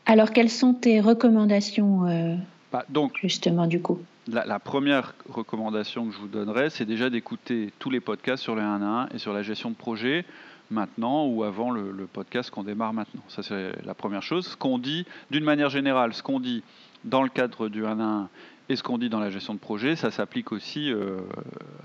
Alors, 0.06 0.30
quelles 0.30 0.50
sont 0.50 0.74
tes 0.74 1.00
recommandations 1.00 2.06
euh, 2.06 2.36
bah, 2.72 2.84
donc, 2.88 3.18
justement 3.20 3.66
du 3.66 3.80
coup? 3.80 3.98
la, 4.28 4.58
première 4.58 5.14
recommandation 5.28 6.06
que 6.06 6.12
je 6.12 6.18
vous 6.18 6.28
donnerais, 6.28 6.70
c'est 6.70 6.84
déjà 6.84 7.10
d'écouter 7.10 7.72
tous 7.78 7.90
les 7.90 8.00
podcasts 8.00 8.42
sur 8.42 8.54
le 8.54 8.62
1 8.62 8.82
à 8.82 8.86
1 9.04 9.08
et 9.14 9.18
sur 9.18 9.32
la 9.32 9.42
gestion 9.42 9.70
de 9.70 9.74
projet 9.74 10.24
maintenant 10.70 11.26
ou 11.26 11.42
avant 11.42 11.70
le, 11.72 11.90
le 11.90 12.06
podcast 12.06 12.50
qu'on 12.50 12.62
démarre 12.62 12.92
maintenant. 12.92 13.22
Ça, 13.28 13.42
c'est 13.42 13.72
la 13.84 13.94
première 13.94 14.22
chose. 14.22 14.46
Ce 14.46 14.56
qu'on 14.56 14.78
dit, 14.78 15.04
d'une 15.30 15.42
manière 15.42 15.68
générale, 15.68 16.14
ce 16.14 16.22
qu'on 16.22 16.38
dit 16.38 16.62
dans 17.04 17.22
le 17.22 17.28
cadre 17.28 17.68
du 17.68 17.86
1 17.86 18.00
à 18.00 18.02
1 18.02 18.28
et 18.70 18.76
ce 18.76 18.84
qu'on 18.84 18.98
dit 18.98 19.08
dans 19.08 19.18
la 19.18 19.30
gestion 19.30 19.52
de 19.54 19.58
projet, 19.58 19.96
ça 19.96 20.12
s'applique 20.12 20.52
aussi 20.52 20.92
euh, 20.92 21.18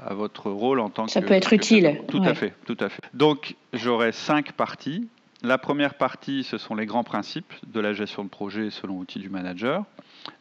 à 0.06 0.14
votre 0.14 0.52
rôle 0.52 0.80
en 0.80 0.92
tant 0.92 1.08
que. 1.08 1.12
Ça 1.12 1.24
peut 1.24 1.34
être 1.34 1.52
utile. 1.52 2.00
Tout 2.08 2.22
à 2.24 2.36
fait, 2.36 2.54
tout 2.68 2.78
à 2.80 2.90
fait. 2.90 3.02
Donc 3.16 3.56
j'aurai 3.74 4.12
cinq 4.12 4.52
parties. 4.52 5.08
La 5.42 5.58
première 5.58 5.96
partie, 5.96 6.44
ce 6.44 6.60
sont 6.60 6.76
les 6.76 6.86
grands 6.86 7.04
principes 7.04 7.54
de 7.66 7.80
la 7.80 7.94
gestion 7.94 8.24
de 8.24 8.30
projet 8.30 8.70
selon 8.70 9.00
l'outil 9.00 9.18
du 9.18 9.30
manager. 9.30 9.84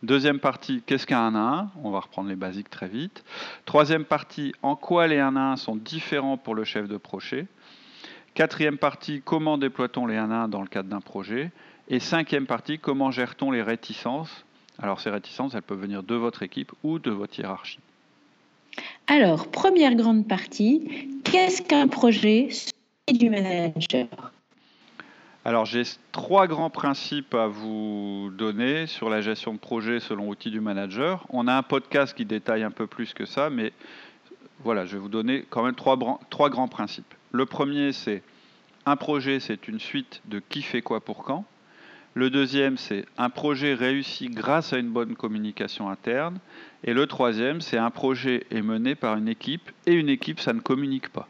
Deuxième 0.02 0.38
partie, 0.38 0.82
qu'est-ce 0.84 1.06
qu'un 1.06 1.18
1 1.18 1.34
à 1.34 1.38
1 1.38 1.70
On 1.82 1.90
va 1.90 2.00
reprendre 2.00 2.28
les 2.28 2.36
basiques 2.36 2.68
très 2.68 2.88
vite. 2.88 3.24
Troisième 3.64 4.04
partie, 4.04 4.54
en 4.62 4.76
quoi 4.76 5.06
les 5.06 5.18
1 5.18 5.36
à 5.36 5.52
1 5.52 5.56
sont 5.56 5.76
différents 5.76 6.36
pour 6.36 6.54
le 6.54 6.64
chef 6.64 6.88
de 6.88 6.98
projet? 6.98 7.46
Quatrième 8.34 8.76
partie, 8.76 9.22
comment 9.24 9.56
déploie-t-on 9.56 10.06
les 10.06 10.16
1 10.16 10.30
à 10.30 10.34
1 10.44 10.48
dans 10.48 10.60
le 10.60 10.68
cadre 10.68 10.90
d'un 10.90 11.00
projet? 11.00 11.52
Et 11.88 12.00
cinquième 12.00 12.46
partie, 12.46 12.78
comment 12.78 13.10
gère-t-on 13.10 13.50
les 13.50 13.62
réticences 13.62 14.44
alors 14.78 15.00
ces 15.00 15.10
réticences, 15.10 15.54
elles 15.54 15.62
peuvent 15.62 15.80
venir 15.80 16.02
de 16.02 16.14
votre 16.14 16.42
équipe 16.42 16.72
ou 16.82 16.98
de 16.98 17.10
votre 17.10 17.38
hiérarchie. 17.38 17.80
Alors, 19.06 19.48
première 19.48 19.94
grande 19.94 20.26
partie, 20.26 21.10
qu'est-ce 21.24 21.62
qu'un 21.62 21.88
projet 21.88 22.48
du 23.12 23.30
manager? 23.30 24.08
Alors 25.46 25.66
j'ai 25.66 25.82
trois 26.10 26.46
grands 26.46 26.70
principes 26.70 27.34
à 27.34 27.48
vous 27.48 28.30
donner 28.32 28.86
sur 28.86 29.10
la 29.10 29.20
gestion 29.20 29.52
de 29.52 29.58
projet 29.58 30.00
selon 30.00 30.30
outil 30.30 30.50
du 30.50 30.60
manager. 30.60 31.26
On 31.28 31.46
a 31.48 31.54
un 31.54 31.62
podcast 31.62 32.16
qui 32.16 32.24
détaille 32.24 32.62
un 32.62 32.70
peu 32.70 32.86
plus 32.86 33.12
que 33.12 33.26
ça, 33.26 33.50
mais 33.50 33.74
voilà, 34.60 34.86
je 34.86 34.94
vais 34.94 34.98
vous 34.98 35.10
donner 35.10 35.44
quand 35.50 35.62
même 35.62 35.74
trois, 35.74 35.98
trois 36.30 36.48
grands 36.48 36.68
principes. 36.68 37.12
Le 37.30 37.44
premier, 37.44 37.92
c'est 37.92 38.22
un 38.86 38.96
projet, 38.96 39.38
c'est 39.38 39.68
une 39.68 39.80
suite 39.80 40.22
de 40.24 40.40
qui 40.40 40.62
fait 40.62 40.80
quoi 40.80 41.00
pour 41.00 41.24
quand. 41.24 41.44
Le 42.16 42.30
deuxième, 42.30 42.76
c'est 42.76 43.06
un 43.18 43.28
projet 43.28 43.74
réussi 43.74 44.28
grâce 44.28 44.72
à 44.72 44.78
une 44.78 44.90
bonne 44.90 45.16
communication 45.16 45.90
interne. 45.90 46.38
Et 46.84 46.94
le 46.94 47.08
troisième, 47.08 47.60
c'est 47.60 47.76
un 47.76 47.90
projet 47.90 48.46
est 48.52 48.62
mené 48.62 48.94
par 48.94 49.16
une 49.16 49.28
équipe 49.28 49.70
et 49.86 49.94
une 49.94 50.08
équipe, 50.08 50.38
ça 50.38 50.52
ne 50.52 50.60
communique 50.60 51.08
pas. 51.08 51.26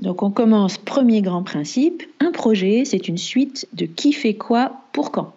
Donc 0.00 0.24
on 0.24 0.30
commence, 0.32 0.78
premier 0.78 1.22
grand 1.22 1.44
principe, 1.44 2.02
un 2.20 2.32
projet, 2.32 2.84
c'est 2.84 3.06
une 3.06 3.18
suite 3.18 3.68
de 3.72 3.86
qui 3.86 4.12
fait 4.12 4.34
quoi 4.34 4.72
pour 4.92 5.12
quand. 5.12 5.34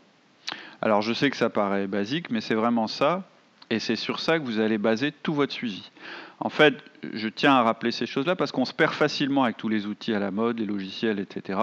Alors 0.81 1.03
je 1.03 1.13
sais 1.13 1.29
que 1.29 1.37
ça 1.37 1.49
paraît 1.49 1.87
basique, 1.87 2.31
mais 2.31 2.41
c'est 2.41 2.55
vraiment 2.55 2.87
ça, 2.87 3.23
et 3.69 3.79
c'est 3.79 3.95
sur 3.95 4.19
ça 4.19 4.39
que 4.39 4.43
vous 4.43 4.59
allez 4.59 4.77
baser 4.77 5.11
tout 5.11 5.33
votre 5.33 5.53
suivi. 5.53 5.91
En 6.39 6.49
fait, 6.49 6.75
je 7.13 7.27
tiens 7.27 7.53
à 7.53 7.63
rappeler 7.63 7.91
ces 7.91 8.05
choses-là 8.05 8.35
parce 8.35 8.51
qu'on 8.51 8.65
se 8.65 8.73
perd 8.73 8.93
facilement 8.93 9.43
avec 9.43 9.57
tous 9.57 9.69
les 9.69 9.85
outils 9.85 10.13
à 10.13 10.19
la 10.19 10.31
mode, 10.31 10.59
les 10.59 10.65
logiciels, 10.65 11.19
etc. 11.19 11.59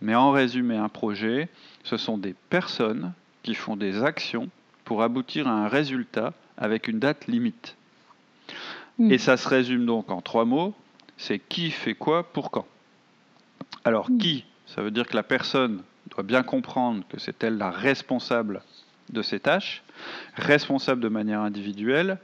Mais 0.00 0.14
en 0.14 0.30
résumé, 0.30 0.76
un 0.76 0.88
projet, 0.88 1.48
ce 1.84 1.96
sont 1.96 2.18
des 2.18 2.34
personnes 2.50 3.12
qui 3.42 3.54
font 3.54 3.76
des 3.76 4.02
actions 4.02 4.48
pour 4.84 5.02
aboutir 5.02 5.46
à 5.46 5.52
un 5.52 5.68
résultat 5.68 6.32
avec 6.56 6.88
une 6.88 6.98
date 6.98 7.26
limite. 7.26 7.76
Hmm. 8.98 9.10
Et 9.10 9.18
ça 9.18 9.36
se 9.36 9.48
résume 9.48 9.86
donc 9.86 10.10
en 10.10 10.22
trois 10.22 10.44
mots, 10.44 10.74
c'est 11.16 11.38
qui 11.38 11.70
fait 11.70 11.94
quoi 11.94 12.32
pour 12.32 12.50
quand. 12.50 12.66
Alors 13.84 14.10
hmm. 14.10 14.18
qui, 14.18 14.44
ça 14.66 14.82
veut 14.82 14.90
dire 14.90 15.06
que 15.06 15.16
la 15.16 15.22
personne 15.22 15.82
doit 16.10 16.24
bien 16.24 16.42
comprendre 16.42 17.04
que 17.08 17.18
c'est 17.20 17.44
elle 17.44 17.58
la 17.58 17.70
responsable 17.70 18.62
de 19.10 19.22
ses 19.22 19.40
tâches, 19.40 19.82
responsable 20.36 21.00
de 21.00 21.08
manière 21.08 21.40
individuelle, 21.40 22.18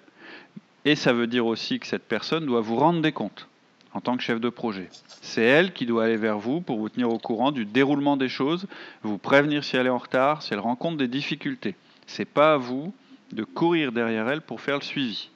et 0.85 0.97
ça 0.97 1.13
veut 1.13 1.27
dire 1.27 1.47
aussi 1.47 1.79
que 1.79 1.87
cette 1.87 2.07
personne 2.07 2.47
doit 2.47 2.61
vous 2.61 2.77
rendre 2.77 3.03
des 3.03 3.13
comptes 3.13 3.47
en 3.93 4.01
tant 4.01 4.17
que 4.17 4.23
chef 4.23 4.41
de 4.41 4.49
projet. 4.49 4.89
C'est 5.21 5.43
elle 5.43 5.73
qui 5.73 5.85
doit 5.85 6.05
aller 6.05 6.17
vers 6.17 6.39
vous 6.39 6.61
pour 6.61 6.79
vous 6.79 6.89
tenir 6.89 7.11
au 7.11 7.19
courant 7.19 7.51
du 7.51 7.65
déroulement 7.65 8.17
des 8.17 8.29
choses, 8.29 8.67
vous 9.03 9.19
prévenir 9.19 9.65
si 9.65 9.77
elle 9.77 9.87
est 9.87 9.91
en 9.91 9.99
retard, 9.99 10.43
si 10.43 10.53
elle 10.53 10.61
rencontre 10.61 10.97
des 10.97 11.09
difficultés. 11.09 11.75
C'est 12.07 12.25
pas 12.25 12.55
à 12.55 12.57
vous 12.57 12.95
de 13.33 13.45
courir 13.45 13.93
derrière 13.93 14.29
elle 14.29 14.43
pour 14.43 14.61
faire 14.61 14.77
le 14.77 14.83
suivi. 14.83 15.31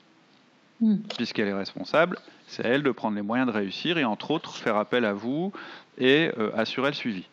Hmm. 0.80 0.98
Puisqu'elle 1.16 1.48
est 1.48 1.54
responsable, 1.54 2.18
c'est 2.46 2.64
à 2.64 2.68
elle 2.68 2.82
de 2.82 2.90
prendre 2.90 3.16
les 3.16 3.22
moyens 3.22 3.48
de 3.48 3.56
réussir 3.56 3.98
et 3.98 4.04
entre 4.04 4.30
autres 4.30 4.54
faire 4.54 4.76
appel 4.76 5.04
à 5.04 5.12
vous 5.12 5.52
et 5.98 6.30
euh, 6.38 6.50
assurer 6.56 6.88
le 6.90 6.94
suivi. 6.94 7.24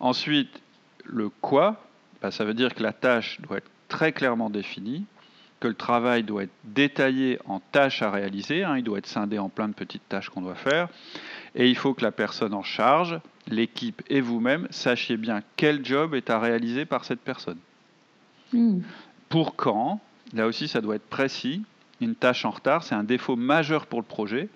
Ensuite, 0.00 0.60
le 1.04 1.28
quoi, 1.28 1.84
bah, 2.22 2.30
ça 2.30 2.44
veut 2.44 2.54
dire 2.54 2.74
que 2.74 2.82
la 2.82 2.92
tâche 2.92 3.40
doit 3.40 3.58
être 3.58 3.70
très 3.88 4.12
clairement 4.12 4.48
définie 4.48 5.04
que 5.62 5.68
le 5.68 5.74
travail 5.74 6.24
doit 6.24 6.42
être 6.42 6.54
détaillé 6.64 7.38
en 7.46 7.60
tâches 7.60 8.02
à 8.02 8.10
réaliser, 8.10 8.64
hein, 8.64 8.76
il 8.76 8.82
doit 8.82 8.98
être 8.98 9.06
scindé 9.06 9.38
en 9.38 9.48
plein 9.48 9.68
de 9.68 9.74
petites 9.74 10.08
tâches 10.08 10.28
qu'on 10.28 10.40
doit 10.40 10.56
faire, 10.56 10.88
et 11.54 11.68
il 11.68 11.76
faut 11.76 11.94
que 11.94 12.02
la 12.02 12.10
personne 12.10 12.52
en 12.52 12.64
charge, 12.64 13.20
l'équipe 13.46 14.02
et 14.08 14.20
vous-même 14.20 14.66
sachiez 14.70 15.16
bien 15.16 15.40
quel 15.54 15.84
job 15.84 16.16
est 16.16 16.30
à 16.30 16.40
réaliser 16.40 16.84
par 16.84 17.04
cette 17.04 17.20
personne. 17.20 17.58
Hmm. 18.52 18.80
Pour 19.28 19.54
quand 19.54 20.00
Là 20.34 20.46
aussi, 20.46 20.66
ça 20.66 20.80
doit 20.80 20.96
être 20.96 21.08
précis. 21.08 21.62
Une 22.00 22.14
tâche 22.14 22.44
en 22.44 22.50
retard, 22.50 22.82
c'est 22.82 22.94
un 22.94 23.04
défaut 23.04 23.36
majeur 23.36 23.86
pour 23.86 24.00
le 24.00 24.06
projet. 24.06 24.48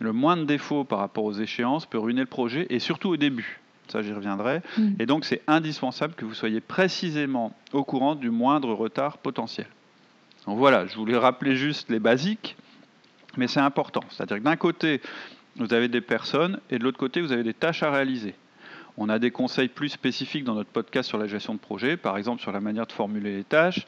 Le 0.00 0.12
moindre 0.12 0.46
défaut 0.46 0.84
par 0.84 1.00
rapport 1.00 1.24
aux 1.24 1.34
échéances 1.34 1.86
peut 1.86 1.98
ruiner 1.98 2.20
le 2.20 2.26
projet, 2.26 2.66
et 2.70 2.78
surtout 2.78 3.10
au 3.10 3.16
début. 3.16 3.60
Ça, 3.88 4.02
j'y 4.02 4.12
reviendrai. 4.12 4.62
Hmm. 4.76 4.92
Et 4.98 5.06
donc, 5.06 5.24
c'est 5.24 5.42
indispensable 5.46 6.14
que 6.14 6.24
vous 6.24 6.34
soyez 6.34 6.60
précisément 6.60 7.54
au 7.72 7.84
courant 7.84 8.14
du 8.14 8.30
moindre 8.30 8.72
retard 8.72 9.18
potentiel. 9.18 9.66
Donc 10.46 10.58
voilà, 10.58 10.86
je 10.86 10.96
voulais 10.96 11.16
rappeler 11.16 11.56
juste 11.56 11.90
les 11.90 11.98
basiques. 11.98 12.56
Mais 13.36 13.46
c'est 13.46 13.60
important. 13.60 14.02
C'est-à-dire 14.10 14.38
que 14.38 14.42
d'un 14.42 14.56
côté, 14.56 15.00
vous 15.56 15.72
avez 15.72 15.88
des 15.88 16.00
personnes 16.00 16.60
et 16.70 16.78
de 16.78 16.84
l'autre 16.84 16.98
côté, 16.98 17.20
vous 17.20 17.32
avez 17.32 17.42
des 17.42 17.54
tâches 17.54 17.82
à 17.82 17.90
réaliser. 17.90 18.34
On 18.96 19.08
a 19.08 19.18
des 19.18 19.30
conseils 19.30 19.68
plus 19.68 19.90
spécifiques 19.90 20.44
dans 20.44 20.54
notre 20.54 20.70
podcast 20.70 21.08
sur 21.08 21.18
la 21.18 21.26
gestion 21.26 21.54
de 21.54 21.60
projet, 21.60 21.96
par 21.96 22.16
exemple 22.16 22.42
sur 22.42 22.50
la 22.50 22.60
manière 22.60 22.86
de 22.86 22.92
formuler 22.92 23.36
les 23.36 23.44
tâches 23.44 23.86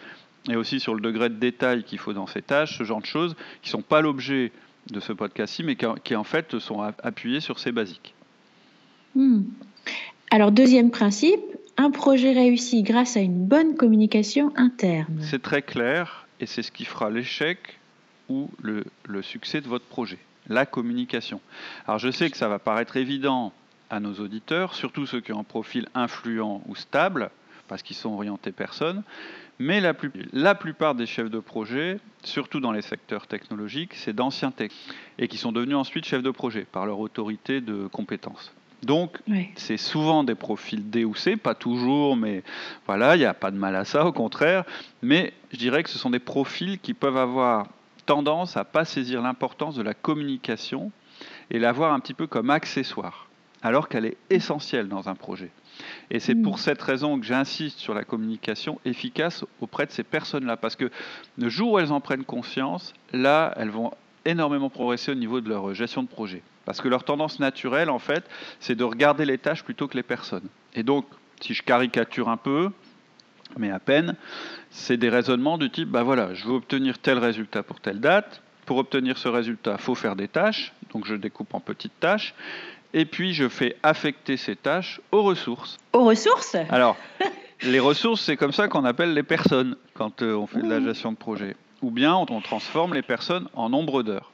et 0.49 0.57
aussi 0.57 0.81
sur 0.81 0.95
le 0.95 1.01
degré 1.01 1.29
de 1.29 1.35
détail 1.35 1.83
qu'il 1.85 1.99
faut 1.99 2.13
dans 2.13 2.27
ces 2.27 2.43
tâches, 2.43 2.79
ce 2.79 2.85
genre 2.85 3.01
de 3.01 3.07
choses 3.07 3.35
qui 3.63 3.69
ne 3.69 3.73
sont 3.73 3.83
pas 3.83 4.01
l'objet 4.01 4.53
de 4.91 5.01
ce 5.01 5.13
podcast-ci, 5.13 5.63
mais 5.63 5.77
qui, 5.77 6.17
en 6.17 6.25
fait 6.25 6.59
sont 6.59 6.81
appuyés 7.03 7.41
sur 7.41 7.59
ces 7.59 7.73
basiques. 7.73 8.15
Hmm. 9.15 9.43
Alors, 10.31 10.53
deuxième 10.53 10.91
principe, 10.91 11.41
un 11.77 11.91
projet 11.91 12.33
réussi 12.33 12.83
grâce 12.83 13.17
à 13.17 13.21
une 13.21 13.47
bonne 13.47 13.77
communication 13.77 14.53
interne. 14.57 15.19
C'est 15.23 15.43
très 15.43 15.63
clair 15.63 16.27
et 16.41 16.47
c'est 16.47 16.63
ce 16.63 16.71
qui 16.71 16.85
fera 16.85 17.11
l'échec 17.11 17.79
ou 18.29 18.49
le, 18.63 18.85
succès 19.23 19.61
de 19.61 19.69
votre 19.69 19.87
projet, 19.87 20.19
la 20.49 20.67
communication. 20.67 21.41
Alors, 21.87 21.99
je 21.99 22.11
sais 22.11 22.31
que 22.31 22.37
ça 22.37 22.49
va 22.49 22.59
paraître 22.59 22.97
évident 22.97 23.53
à 23.91 23.99
nos 23.99 24.15
auditeurs, 24.15 24.75
surtout 24.75 25.07
ceux 25.07 25.21
qui 25.21 25.33
ont 25.33 25.41
un 25.41 25.45
profil 25.45 25.89
influent 25.95 26.63
ou 26.69 26.77
stable, 26.77 27.31
parce 27.67 27.83
qu'ils 27.83 27.97
sont 27.97 28.11
orientés 28.11 28.53
personne, 28.53 29.03
mais 29.59 29.81
la, 29.81 30.55
plupart 30.55 30.95
des 30.95 31.07
chefs 31.07 31.31
de 31.31 31.39
projet, 31.39 31.99
surtout 32.25 32.61
dans 32.61 32.73
les 32.73 32.83
secteurs 32.83 33.27
technologiques, 33.27 33.95
c'est 33.95 34.15
d'anciens 34.15 34.53
techs, 34.53 34.73
et 35.19 35.29
qui 35.29 35.37
sont 35.37 35.53
devenus 35.53 35.77
ensuite 35.77 36.05
chefs 36.05 36.23
de 36.23 36.31
projet 36.31 36.67
par 36.71 36.87
leur 36.87 36.99
autorité 36.99 37.61
de 37.61 37.87
compétences. 37.89 38.55
Donc, 38.83 39.19
c'est 39.57 39.77
souvent 39.77 40.25
des 40.25 40.35
profils 40.35 40.89
D 40.89 41.05
ou 41.05 41.15
C, 41.15 41.37
pas 41.37 41.55
toujours, 41.55 42.17
mais 42.17 42.43
voilà, 42.87 43.17
il 43.17 43.19
n'y 43.19 43.25
a 43.25 43.35
pas 43.35 43.51
de 43.51 43.57
mal 43.57 43.77
à 43.77 43.85
ça, 43.85 44.07
au 44.07 44.13
contraire. 44.13 44.65
Mais 45.03 45.33
je 45.53 45.59
dirais 45.59 45.83
que 45.83 45.91
ce 45.91 45.99
sont 45.99 46.11
des 46.11 46.19
profils 46.19 46.79
qui 46.79 46.95
peuvent 46.95 47.19
avoir 47.19 47.69
tendance 48.07 48.57
à 48.57 48.65
pas 48.65 48.85
saisir 48.85 49.23
l'importance 49.23 49.75
de 49.75 49.83
la 49.83 49.95
communication 49.95 50.91
et 51.51 51.59
la 51.59 51.73
voir 51.73 51.93
un 51.93 52.01
petit 52.01 52.15
peu 52.15 52.27
comme 52.27 52.51
accessoire 52.51 53.29
alors 53.63 53.89
qu'elle 53.89 54.07
est 54.07 54.17
essentielle 54.31 54.89
dans 54.89 55.09
un 55.09 55.15
projet. 55.15 55.51
Et 56.11 56.21
c'est 56.21 56.35
pour 56.35 56.55
mm. 56.55 56.59
cette 56.59 56.83
raison 56.83 57.19
que 57.19 57.27
j'insiste 57.27 57.79
sur 57.79 57.95
la 57.95 58.05
communication 58.05 58.81
efficace 58.85 59.45
auprès 59.61 59.87
de 59.87 59.93
ces 59.93 60.03
personnes-là, 60.03 60.57
parce 60.57 60.77
que 60.77 60.91
le 61.39 61.49
jour 61.49 61.73
où 61.73 61.79
elles 61.79 61.93
en 61.93 62.01
prennent 62.01 62.25
conscience, 62.25 62.95
là, 63.13 63.53
elles 63.57 63.71
vont 63.71 63.93
énormément 64.25 64.71
progresser 64.71 65.13
au 65.13 65.15
niveau 65.15 65.41
de 65.41 65.49
leur 65.49 65.75
gestion 65.75 66.03
de 66.03 66.09
projet. 66.09 66.43
Parce 66.65 66.81
que 66.81 66.89
leur 66.89 67.05
tendance 67.05 67.41
naturelle, 67.41 67.91
en 67.91 67.99
fait, 67.99 68.25
c'est 68.61 68.75
de 68.75 68.85
regarder 68.85 69.25
les 69.25 69.39
tâches 69.39 69.65
plutôt 69.65 69.89
que 69.89 69.97
les 69.97 70.03
personnes. 70.03 70.49
Et 70.75 70.83
donc, 70.83 71.07
si 71.41 71.55
je 71.55 71.63
caricature 71.63 72.29
un 72.29 72.37
peu, 72.37 72.71
mais 73.57 73.71
à 73.71 73.79
peine, 73.79 74.15
c'est 74.71 74.97
des 74.97 75.09
raisonnements 75.09 75.59
du 75.59 75.71
type, 75.71 75.89
bah 75.89 76.03
voilà, 76.03 76.35
je 76.35 76.47
veux 76.47 76.55
obtenir 76.55 76.99
tel 76.99 77.19
résultat 77.19 77.63
pour 77.63 77.81
telle 77.81 78.01
date, 78.01 78.43
pour 78.67 78.79
obtenir 78.79 79.19
ce 79.19 79.29
résultat, 79.29 79.77
il 79.79 79.83
faut 79.83 79.95
faire 79.95 80.15
des 80.15 80.29
tâches, 80.29 80.73
donc 80.93 81.07
je 81.07 81.15
découpe 81.15 81.53
en 81.55 81.61
petites 81.61 81.99
tâches, 81.99 82.35
et 82.93 83.05
puis 83.05 83.33
je 83.33 83.49
fais 83.49 83.77
affecter 83.83 84.37
ces 84.37 84.55
tâches 84.55 85.01
aux 85.11 85.23
ressources. 85.23 85.79
Aux 85.93 86.05
ressources? 86.05 86.57
Alors, 86.69 86.97
les 87.63 87.81
ressources, 87.81 88.21
c'est 88.21 88.37
comme 88.37 88.53
ça 88.53 88.69
qu'on 88.69 88.85
appelle 88.85 89.15
les 89.15 89.23
personnes 89.23 89.77
quand 89.95 90.23
euh, 90.23 90.35
on 90.35 90.47
fait 90.47 90.63
de 90.63 90.69
la 90.69 90.81
gestion 90.81 91.13
de 91.13 91.17
projet. 91.17 91.57
Ou 91.83 91.91
bien 91.91 92.15
on 92.15 92.41
transforme 92.41 92.95
les 92.95 93.03
personnes 93.03 93.49
en 93.55 93.71
nombre 93.71 94.03
d'heures. 94.03 94.33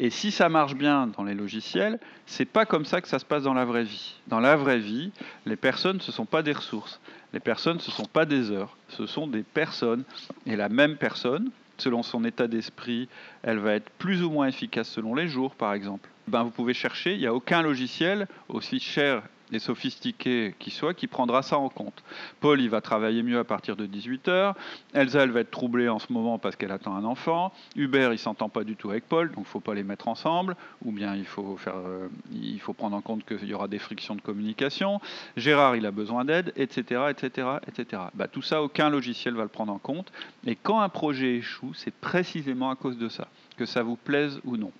Et 0.00 0.10
si 0.10 0.30
ça 0.30 0.48
marche 0.48 0.74
bien 0.74 1.08
dans 1.08 1.24
les 1.24 1.34
logiciels, 1.34 1.98
c'est 2.26 2.44
pas 2.44 2.64
comme 2.64 2.84
ça 2.84 3.00
que 3.00 3.08
ça 3.08 3.18
se 3.18 3.24
passe 3.24 3.42
dans 3.42 3.54
la 3.54 3.64
vraie 3.64 3.84
vie. 3.84 4.14
Dans 4.28 4.38
la 4.38 4.54
vraie 4.54 4.78
vie, 4.78 5.10
les 5.44 5.56
personnes 5.56 6.00
ce 6.00 6.12
sont 6.12 6.24
pas 6.24 6.42
des 6.42 6.52
ressources. 6.52 7.00
Les 7.32 7.40
personnes 7.40 7.80
ce 7.80 7.90
sont 7.90 8.04
pas 8.04 8.24
des 8.24 8.52
heures. 8.52 8.76
Ce 8.88 9.06
sont 9.06 9.26
des 9.26 9.42
personnes. 9.42 10.04
Et 10.46 10.54
la 10.54 10.68
même 10.68 10.96
personne, 10.96 11.50
selon 11.78 12.04
son 12.04 12.24
état 12.24 12.46
d'esprit, 12.46 13.08
elle 13.42 13.58
va 13.58 13.74
être 13.74 13.90
plus 13.98 14.22
ou 14.22 14.30
moins 14.30 14.46
efficace 14.46 14.88
selon 14.88 15.16
les 15.16 15.26
jours, 15.26 15.54
par 15.56 15.72
exemple. 15.74 16.08
Ben, 16.28 16.44
vous 16.44 16.50
pouvez 16.50 16.74
chercher, 16.74 17.14
il 17.14 17.20
n'y 17.20 17.26
a 17.26 17.34
aucun 17.34 17.62
logiciel, 17.62 18.28
aussi 18.48 18.78
cher 18.78 19.22
et 19.52 19.58
sophistiqué 19.58 20.54
qui 20.58 20.70
soit, 20.70 20.94
qui 20.94 21.06
prendra 21.06 21.42
ça 21.42 21.58
en 21.58 21.68
compte. 21.68 22.02
Paul, 22.40 22.60
il 22.60 22.70
va 22.70 22.80
travailler 22.80 23.22
mieux 23.22 23.38
à 23.38 23.44
partir 23.44 23.76
de 23.76 23.86
18h. 23.86 24.54
Elsa, 24.94 25.22
elle 25.22 25.30
va 25.30 25.40
être 25.40 25.50
troublée 25.50 25.88
en 25.88 25.98
ce 25.98 26.12
moment 26.12 26.38
parce 26.38 26.56
qu'elle 26.56 26.72
attend 26.72 26.94
un 26.94 27.04
enfant. 27.04 27.52
Hubert, 27.76 28.12
il 28.12 28.18
s'entend 28.18 28.48
pas 28.48 28.64
du 28.64 28.76
tout 28.76 28.90
avec 28.90 29.08
Paul, 29.08 29.30
donc 29.32 29.44
il 29.46 29.50
faut 29.50 29.60
pas 29.60 29.74
les 29.74 29.82
mettre 29.82 30.08
ensemble. 30.08 30.56
Ou 30.84 30.92
bien 30.92 31.14
il 31.14 31.24
faut, 31.24 31.56
faire, 31.56 31.76
euh, 31.76 32.08
il 32.32 32.60
faut 32.60 32.72
prendre 32.72 32.96
en 32.96 33.00
compte 33.00 33.24
qu'il 33.24 33.48
y 33.48 33.54
aura 33.54 33.68
des 33.68 33.78
frictions 33.78 34.14
de 34.14 34.20
communication. 34.20 35.00
Gérard, 35.36 35.76
il 35.76 35.86
a 35.86 35.90
besoin 35.90 36.24
d'aide, 36.24 36.52
etc. 36.56 37.02
etc., 37.10 37.48
etc. 37.66 38.02
Bah, 38.14 38.28
tout 38.28 38.42
ça, 38.42 38.62
aucun 38.62 38.90
logiciel 38.90 39.34
va 39.34 39.42
le 39.42 39.48
prendre 39.48 39.72
en 39.72 39.78
compte. 39.78 40.12
Et 40.46 40.56
quand 40.56 40.80
un 40.80 40.88
projet 40.88 41.36
échoue, 41.36 41.74
c'est 41.74 41.94
précisément 41.94 42.70
à 42.70 42.76
cause 42.76 42.98
de 42.98 43.08
ça, 43.08 43.28
que 43.56 43.66
ça 43.66 43.82
vous 43.82 43.96
plaise 43.96 44.40
ou 44.44 44.56
non. 44.56 44.72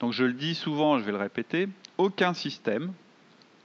Donc 0.00 0.12
je 0.12 0.24
le 0.24 0.32
dis 0.32 0.54
souvent, 0.54 0.98
je 0.98 1.04
vais 1.04 1.12
le 1.12 1.18
répéter, 1.18 1.68
aucun 1.98 2.32
système, 2.32 2.92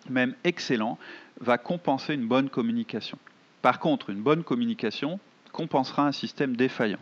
même 0.09 0.35
excellent, 0.43 0.97
va 1.39 1.57
compenser 1.57 2.13
une 2.13 2.27
bonne 2.27 2.49
communication. 2.49 3.17
Par 3.61 3.79
contre, 3.79 4.09
une 4.09 4.21
bonne 4.21 4.43
communication 4.43 5.19
compensera 5.51 6.05
un 6.05 6.11
système 6.11 6.55
défaillant. 6.55 6.99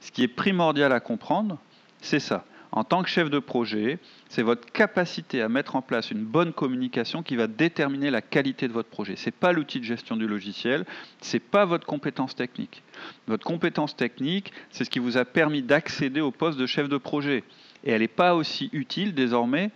Ce 0.00 0.12
qui 0.12 0.22
est 0.22 0.28
primordial 0.28 0.92
à 0.92 1.00
comprendre, 1.00 1.58
c'est 2.00 2.20
ça. 2.20 2.44
En 2.70 2.84
tant 2.84 3.02
que 3.02 3.08
chef 3.08 3.30
de 3.30 3.38
projet, 3.38 3.98
c'est 4.28 4.42
votre 4.42 4.70
capacité 4.70 5.40
à 5.40 5.48
mettre 5.48 5.74
en 5.74 5.82
place 5.82 6.10
une 6.10 6.24
bonne 6.24 6.52
communication 6.52 7.22
qui 7.22 7.34
va 7.34 7.46
déterminer 7.46 8.10
la 8.10 8.20
qualité 8.20 8.68
de 8.68 8.74
votre 8.74 8.90
projet. 8.90 9.16
Ce 9.16 9.26
n'est 9.26 9.32
pas 9.32 9.52
l'outil 9.52 9.80
de 9.80 9.84
gestion 9.84 10.16
du 10.16 10.28
logiciel, 10.28 10.84
ce 11.22 11.36
n'est 11.36 11.40
pas 11.40 11.64
votre 11.64 11.86
compétence 11.86 12.36
technique. 12.36 12.82
Votre 13.26 13.44
compétence 13.44 13.96
technique, 13.96 14.52
c'est 14.70 14.84
ce 14.84 14.90
qui 14.90 14.98
vous 14.98 15.16
a 15.16 15.24
permis 15.24 15.62
d'accéder 15.62 16.20
au 16.20 16.30
poste 16.30 16.58
de 16.58 16.66
chef 16.66 16.90
de 16.90 16.98
projet. 16.98 17.42
Et 17.84 17.90
elle 17.90 18.02
n'est 18.02 18.08
pas 18.08 18.34
aussi 18.34 18.68
utile 18.72 19.14
désormais 19.14 19.70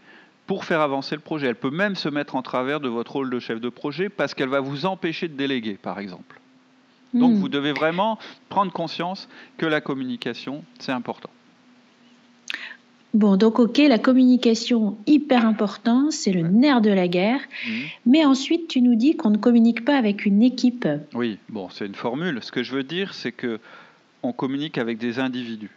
pour 0.47 0.65
faire 0.65 0.81
avancer 0.81 1.15
le 1.15 1.21
projet. 1.21 1.47
Elle 1.47 1.57
peut 1.57 1.71
même 1.71 1.95
se 1.95 2.09
mettre 2.09 2.37
en 2.37 2.43
travers 2.43 2.81
de 2.81 2.89
votre 2.89 3.13
rôle 3.13 3.31
de 3.31 3.39
chef 3.39 3.61
de 3.61 3.69
projet 3.69 4.09
parce 4.09 4.35
qu'elle 4.35 4.49
va 4.49 4.61
vous 4.61 4.87
empêcher 4.87 5.29
de 5.29 5.35
déléguer, 5.35 5.79
par 5.81 5.99
exemple. 5.99 6.41
Donc 7.15 7.33
hmm. 7.33 7.37
vous 7.37 7.49
devez 7.49 7.73
vraiment 7.73 8.19
prendre 8.49 8.73
conscience 8.73 9.29
que 9.59 9.67
la 9.67 9.81
communication, 9.81 10.65
c'est 10.79 10.93
important. 10.93 11.31
Bon, 13.15 13.37
donc 13.37 13.59
ok, 13.59 13.77
la 13.77 13.99
communication, 13.99 14.97
hyper 15.07 15.45
important, 15.45 16.11
c'est 16.11 16.33
le 16.33 16.49
nerf 16.49 16.81
de 16.81 16.91
la 16.91 17.09
guerre. 17.09 17.41
Hmm. 17.69 17.83
Mais 18.07 18.25
ensuite, 18.25 18.69
tu 18.69 18.81
nous 18.81 18.95
dis 18.95 19.17
qu'on 19.17 19.29
ne 19.31 19.37
communique 19.37 19.85
pas 19.85 19.99
avec 19.99 20.25
une 20.25 20.43
équipe. 20.43 20.89
Oui, 21.13 21.39
bon, 21.51 21.69
c'est 21.69 21.85
une 21.85 21.95
formule. 21.95 22.39
Ce 22.43 22.51
que 22.51 22.63
je 22.63 22.75
veux 22.75 22.85
dire, 22.85 23.13
c'est 23.13 23.33
que 23.33 23.61
on 24.23 24.33
communique 24.33 24.79
avec 24.79 24.99
des 24.99 25.19
individus. 25.19 25.71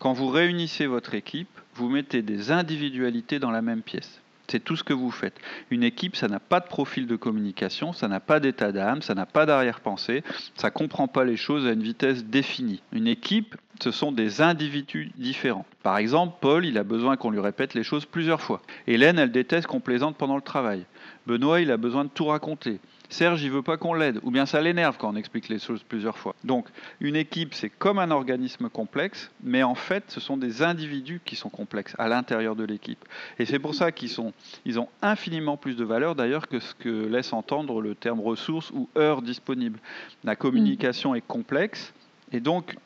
Quand 0.00 0.12
vous 0.12 0.26
réunissez 0.26 0.86
votre 0.86 1.14
équipe, 1.14 1.60
vous 1.74 1.88
mettez 1.88 2.22
des 2.22 2.50
individualités 2.50 3.38
dans 3.38 3.50
la 3.50 3.62
même 3.62 3.82
pièce. 3.82 4.20
C'est 4.48 4.62
tout 4.62 4.76
ce 4.76 4.84
que 4.84 4.92
vous 4.92 5.10
faites. 5.10 5.38
Une 5.70 5.82
équipe, 5.82 6.14
ça 6.14 6.28
n'a 6.28 6.40
pas 6.40 6.60
de 6.60 6.66
profil 6.66 7.06
de 7.06 7.16
communication, 7.16 7.92
ça 7.92 8.08
n'a 8.08 8.20
pas 8.20 8.38
d'état 8.38 8.70
d'âme, 8.70 9.00
ça 9.00 9.14
n'a 9.14 9.24
pas 9.24 9.46
d'arrière-pensée, 9.46 10.22
ça 10.56 10.68
ne 10.68 10.72
comprend 10.72 11.08
pas 11.08 11.24
les 11.24 11.36
choses 11.36 11.66
à 11.66 11.72
une 11.72 11.82
vitesse 11.82 12.24
définie. 12.24 12.82
Une 12.92 13.06
équipe, 13.06 13.56
ce 13.82 13.90
sont 13.90 14.12
des 14.12 14.42
individus 14.42 15.10
différents. 15.16 15.64
Par 15.82 15.96
exemple, 15.96 16.36
Paul, 16.40 16.66
il 16.66 16.76
a 16.76 16.84
besoin 16.84 17.16
qu'on 17.16 17.30
lui 17.30 17.40
répète 17.40 17.72
les 17.72 17.82
choses 17.82 18.04
plusieurs 18.04 18.42
fois. 18.42 18.60
Hélène, 18.86 19.18
elle 19.18 19.32
déteste 19.32 19.66
qu'on 19.66 19.80
plaisante 19.80 20.16
pendant 20.16 20.36
le 20.36 20.42
travail. 20.42 20.84
Benoît, 21.26 21.60
il 21.60 21.70
a 21.70 21.76
besoin 21.76 22.04
de 22.04 22.10
tout 22.10 22.26
raconter. 22.26 22.78
Serge, 23.12 23.42
il 23.42 23.50
veut 23.50 23.62
pas 23.62 23.76
qu'on 23.76 23.92
l'aide, 23.92 24.20
ou 24.22 24.30
bien 24.30 24.46
ça 24.46 24.62
l'énerve 24.62 24.96
quand 24.98 25.12
on 25.12 25.16
explique 25.16 25.50
les 25.50 25.58
choses 25.58 25.82
plusieurs 25.82 26.16
fois. 26.16 26.34
Donc, 26.44 26.66
une 26.98 27.14
équipe, 27.14 27.52
c'est 27.52 27.68
comme 27.68 27.98
un 27.98 28.10
organisme 28.10 28.70
complexe, 28.70 29.30
mais 29.42 29.62
en 29.62 29.74
fait, 29.74 30.04
ce 30.08 30.18
sont 30.18 30.38
des 30.38 30.62
individus 30.62 31.20
qui 31.22 31.36
sont 31.36 31.50
complexes 31.50 31.94
à 31.98 32.08
l'intérieur 32.08 32.56
de 32.56 32.64
l'équipe. 32.64 33.04
Et 33.38 33.44
c'est 33.44 33.58
pour 33.58 33.74
ça 33.74 33.92
qu'ils 33.92 34.18
ont 34.18 34.32
infiniment 35.02 35.58
plus 35.58 35.76
de 35.76 35.84
valeur 35.84 36.14
d'ailleurs 36.14 36.48
que 36.48 36.58
ce 36.58 36.74
que 36.74 37.06
laisse 37.06 37.34
entendre 37.34 37.82
le 37.82 37.94
terme 37.94 38.20
ressources 38.20 38.70
ou 38.70 38.88
heures 38.96 39.20
disponibles. 39.20 39.78
La 40.24 40.34
communication 40.34 41.14
est 41.14 41.20
complexe, 41.20 41.92
et 42.32 42.40
donc 42.40 42.76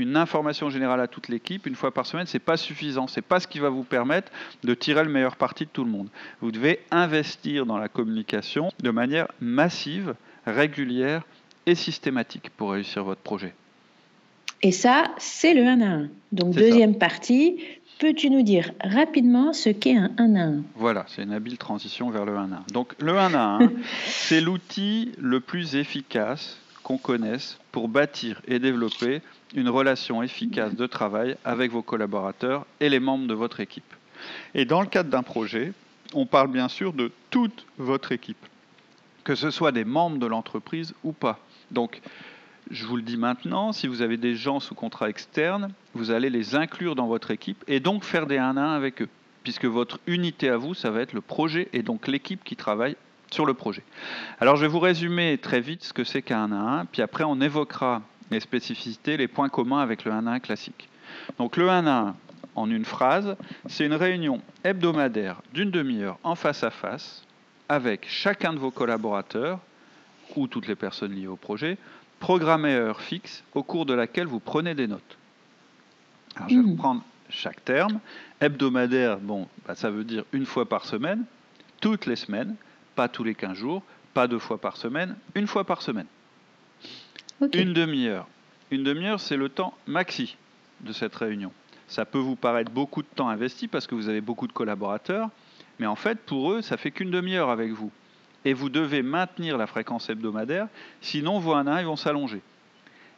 une 0.00 0.16
information 0.16 0.70
générale 0.70 1.00
à 1.00 1.06
toute 1.06 1.28
l'équipe 1.28 1.66
une 1.66 1.74
fois 1.74 1.92
par 1.92 2.06
semaine, 2.06 2.26
c'est 2.26 2.38
pas 2.38 2.56
suffisant. 2.56 3.06
C'est 3.06 3.22
pas 3.22 3.38
ce 3.38 3.46
qui 3.46 3.58
va 3.58 3.68
vous 3.68 3.84
permettre 3.84 4.32
de 4.64 4.74
tirer 4.74 5.04
le 5.04 5.10
meilleur 5.10 5.36
parti 5.36 5.66
de 5.66 5.70
tout 5.70 5.84
le 5.84 5.90
monde. 5.90 6.08
Vous 6.40 6.50
devez 6.50 6.80
investir 6.90 7.66
dans 7.66 7.78
la 7.78 7.88
communication 7.88 8.70
de 8.82 8.90
manière 8.90 9.28
massive, 9.40 10.14
régulière 10.46 11.22
et 11.66 11.74
systématique 11.74 12.50
pour 12.56 12.72
réussir 12.72 13.04
votre 13.04 13.20
projet. 13.20 13.54
Et 14.62 14.72
ça, 14.72 15.04
c'est 15.18 15.54
le 15.54 15.66
1 15.66 15.80
à 15.80 15.86
1. 15.86 16.08
Donc 16.32 16.54
deuxième 16.54 16.96
partie, 16.96 17.58
peux-tu 17.98 18.30
nous 18.30 18.42
dire 18.42 18.72
rapidement 18.82 19.52
ce 19.52 19.70
qu'est 19.70 19.96
un 19.96 20.10
1 20.18 20.34
à 20.34 20.44
1 20.44 20.62
Voilà, 20.76 21.04
c'est 21.08 21.22
une 21.22 21.32
habile 21.32 21.58
transition 21.58 22.10
vers 22.10 22.24
le 22.24 22.36
1 22.36 22.52
à 22.52 22.56
1. 22.56 22.64
Donc 22.72 22.94
le 23.00 23.18
1 23.18 23.34
à 23.34 23.58
1, 23.62 23.72
c'est 24.06 24.40
l'outil 24.40 25.12
le 25.18 25.40
plus 25.40 25.76
efficace 25.76 26.58
qu'on 26.90 26.98
connaisse 26.98 27.56
pour 27.70 27.86
bâtir 27.86 28.42
et 28.48 28.58
développer 28.58 29.22
une 29.54 29.68
relation 29.68 30.24
efficace 30.24 30.74
de 30.74 30.86
travail 30.88 31.36
avec 31.44 31.70
vos 31.70 31.82
collaborateurs 31.82 32.66
et 32.80 32.88
les 32.88 32.98
membres 32.98 33.28
de 33.28 33.34
votre 33.34 33.60
équipe. 33.60 33.94
Et 34.56 34.64
dans 34.64 34.80
le 34.80 34.88
cadre 34.88 35.08
d'un 35.08 35.22
projet, 35.22 35.72
on 36.14 36.26
parle 36.26 36.50
bien 36.50 36.66
sûr 36.66 36.92
de 36.92 37.12
toute 37.30 37.64
votre 37.78 38.10
équipe, 38.10 38.44
que 39.22 39.36
ce 39.36 39.52
soit 39.52 39.70
des 39.70 39.84
membres 39.84 40.18
de 40.18 40.26
l'entreprise 40.26 40.92
ou 41.04 41.12
pas. 41.12 41.38
Donc, 41.70 42.00
je 42.72 42.84
vous 42.86 42.96
le 42.96 43.02
dis 43.02 43.16
maintenant, 43.16 43.70
si 43.70 43.86
vous 43.86 44.02
avez 44.02 44.16
des 44.16 44.34
gens 44.34 44.58
sous 44.58 44.74
contrat 44.74 45.08
externe, 45.08 45.70
vous 45.94 46.10
allez 46.10 46.28
les 46.28 46.56
inclure 46.56 46.96
dans 46.96 47.06
votre 47.06 47.30
équipe 47.30 47.62
et 47.68 47.78
donc 47.78 48.02
faire 48.02 48.26
des 48.26 48.38
1 48.38 48.56
à 48.56 48.60
1 48.60 48.74
avec 48.74 49.02
eux, 49.02 49.08
puisque 49.44 49.66
votre 49.66 50.00
unité 50.08 50.48
à 50.48 50.56
vous, 50.56 50.74
ça 50.74 50.90
va 50.90 51.02
être 51.02 51.12
le 51.12 51.20
projet 51.20 51.68
et 51.72 51.84
donc 51.84 52.08
l'équipe 52.08 52.42
qui 52.42 52.56
travaille 52.56 52.96
sur 53.30 53.46
le 53.46 53.54
projet. 53.54 53.82
Alors 54.40 54.56
je 54.56 54.62
vais 54.62 54.68
vous 54.68 54.80
résumer 54.80 55.38
très 55.38 55.60
vite 55.60 55.84
ce 55.84 55.92
que 55.92 56.04
c'est 56.04 56.22
qu'un 56.22 56.50
1 56.50 56.52
à 56.52 56.80
1, 56.80 56.84
puis 56.86 57.02
après 57.02 57.24
on 57.24 57.40
évoquera 57.40 58.02
les 58.30 58.40
spécificités, 58.40 59.16
les 59.16 59.28
points 59.28 59.48
communs 59.48 59.80
avec 59.80 60.04
le 60.04 60.12
1 60.12 60.26
à 60.26 60.32
1 60.32 60.40
classique. 60.40 60.88
Donc 61.38 61.56
le 61.56 61.68
1 61.70 61.86
à 61.86 61.90
1, 62.08 62.14
en 62.56 62.70
une 62.70 62.84
phrase, 62.84 63.36
c'est 63.68 63.86
une 63.86 63.94
réunion 63.94 64.40
hebdomadaire 64.64 65.40
d'une 65.54 65.70
demi-heure 65.70 66.18
en 66.24 66.34
face 66.34 66.64
à 66.64 66.70
face 66.70 67.24
avec 67.68 68.06
chacun 68.08 68.52
de 68.52 68.58
vos 68.58 68.70
collaborateurs 68.72 69.60
ou 70.36 70.46
toutes 70.48 70.66
les 70.66 70.74
personnes 70.76 71.12
liées 71.12 71.26
au 71.28 71.36
projet, 71.36 71.78
programmée 72.18 72.74
à 72.74 72.78
heure 72.78 73.00
fixe 73.00 73.44
au 73.54 73.62
cours 73.62 73.86
de 73.86 73.94
laquelle 73.94 74.26
vous 74.26 74.40
prenez 74.40 74.74
des 74.74 74.86
notes. 74.88 75.16
Alors 76.36 76.48
je 76.48 76.56
vais 76.56 76.62
Mhm. 76.62 76.72
reprendre 76.72 77.02
chaque 77.28 77.64
terme. 77.64 78.00
Hebdomadaire, 78.40 79.18
bon, 79.18 79.46
bah, 79.66 79.74
ça 79.76 79.90
veut 79.90 80.04
dire 80.04 80.24
une 80.32 80.46
fois 80.46 80.68
par 80.68 80.84
semaine, 80.84 81.24
toutes 81.80 82.06
les 82.06 82.16
semaines, 82.16 82.56
pas 83.00 83.08
tous 83.08 83.24
les 83.24 83.34
15 83.34 83.56
jours, 83.56 83.82
pas 84.12 84.28
deux 84.28 84.38
fois 84.38 84.58
par 84.58 84.76
semaine, 84.76 85.16
une 85.34 85.46
fois 85.46 85.64
par 85.64 85.80
semaine. 85.80 86.04
Une 87.54 87.72
demi-heure. 87.72 88.28
Une 88.70 88.84
demi-heure, 88.84 89.20
c'est 89.20 89.38
le 89.38 89.48
temps 89.48 89.72
maxi 89.86 90.36
de 90.82 90.92
cette 90.92 91.14
réunion. 91.14 91.50
Ça 91.88 92.04
peut 92.04 92.18
vous 92.18 92.36
paraître 92.36 92.70
beaucoup 92.70 93.00
de 93.00 93.08
temps 93.08 93.30
investi 93.30 93.68
parce 93.68 93.86
que 93.86 93.94
vous 93.94 94.10
avez 94.10 94.20
beaucoup 94.20 94.46
de 94.46 94.52
collaborateurs, 94.52 95.30
mais 95.78 95.86
en 95.86 95.96
fait, 95.96 96.18
pour 96.26 96.52
eux, 96.52 96.60
ça 96.60 96.76
fait 96.76 96.90
qu'une 96.90 97.10
demi-heure 97.10 97.48
avec 97.48 97.72
vous. 97.72 97.90
Et 98.44 98.52
vous 98.52 98.68
devez 98.68 99.00
maintenir 99.00 99.56
la 99.56 99.66
fréquence 99.66 100.10
hebdomadaire, 100.10 100.68
sinon 101.00 101.38
vos 101.38 101.54
1 101.54 101.68
à 101.68 101.76
1 101.76 101.80
ils 101.80 101.86
vont 101.86 101.96
s'allonger. 101.96 102.42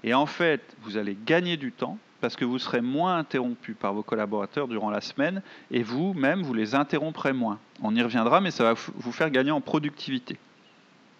Et 0.04 0.14
en 0.14 0.26
fait, 0.26 0.62
vous 0.82 0.96
allez 0.96 1.18
gagner 1.26 1.56
du 1.56 1.72
temps 1.72 1.98
parce 2.22 2.36
que 2.36 2.46
vous 2.46 2.58
serez 2.58 2.80
moins 2.80 3.18
interrompu 3.18 3.74
par 3.74 3.92
vos 3.92 4.02
collaborateurs 4.02 4.68
durant 4.68 4.88
la 4.90 5.02
semaine 5.02 5.42
et 5.70 5.82
vous-même, 5.82 6.40
vous 6.42 6.54
les 6.54 6.74
interromprez 6.74 7.34
moins. 7.34 7.58
On 7.82 7.94
y 7.94 8.00
reviendra, 8.02 8.40
mais 8.40 8.50
ça 8.50 8.64
va 8.64 8.74
vous 8.96 9.12
faire 9.12 9.28
gagner 9.30 9.50
en 9.50 9.60
productivité. 9.60 10.38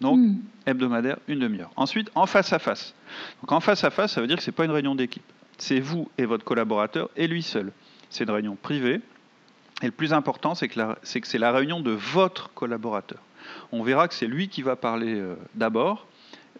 Donc, 0.01 0.17
Hmm. 0.17 0.37
hebdomadaire, 0.65 1.17
une 1.27 1.39
demi-heure. 1.39 1.69
Ensuite, 1.75 2.09
en 2.15 2.25
face 2.25 2.51
à 2.53 2.57
face. 2.59 2.95
Donc, 3.41 3.51
en 3.51 3.59
face 3.59 3.83
à 3.83 3.89
face, 3.91 4.13
ça 4.13 4.21
veut 4.21 4.27
dire 4.27 4.37
que 4.37 4.43
ce 4.43 4.49
n'est 4.49 4.55
pas 4.55 4.65
une 4.65 4.71
réunion 4.71 4.95
d'équipe. 4.95 5.23
C'est 5.59 5.79
vous 5.79 6.09
et 6.17 6.25
votre 6.25 6.43
collaborateur 6.43 7.09
et 7.15 7.27
lui 7.27 7.43
seul. 7.43 7.71
C'est 8.09 8.23
une 8.23 8.31
réunion 8.31 8.55
privée. 8.55 9.01
Et 9.81 9.85
le 9.85 9.91
plus 9.91 10.13
important, 10.13 10.55
c'est 10.55 10.67
que 10.67 10.79
la- 10.79 10.97
c'est 11.03 11.21
que 11.21 11.27
c'est 11.27 11.37
la 11.37 11.51
réunion 11.51 11.79
de 11.81 11.91
votre 11.91 12.51
collaborateur. 12.53 13.19
On 13.71 13.83
verra 13.83 14.07
que 14.07 14.13
c'est 14.13 14.27
lui 14.27 14.47
qui 14.47 14.61
va 14.61 14.75
parler 14.75 15.13
euh, 15.19 15.35
d'abord. 15.55 16.07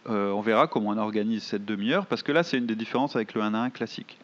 Euh, 0.10 0.32
on 0.32 0.42
verra 0.42 0.68
comment 0.68 0.90
on 0.90 0.98
organise 0.98 1.44
cette 1.44 1.64
demi-heure, 1.64 2.06
parce 2.08 2.24
que 2.24 2.34
là, 2.34 2.44
c'est 2.44 2.58
une 2.58 2.66
des 2.66 2.76
différences 2.76 3.16
avec 3.16 3.34
le 3.34 3.42
1 3.42 3.54
à 3.54 3.60
1 3.60 3.70
classique. 3.70 4.18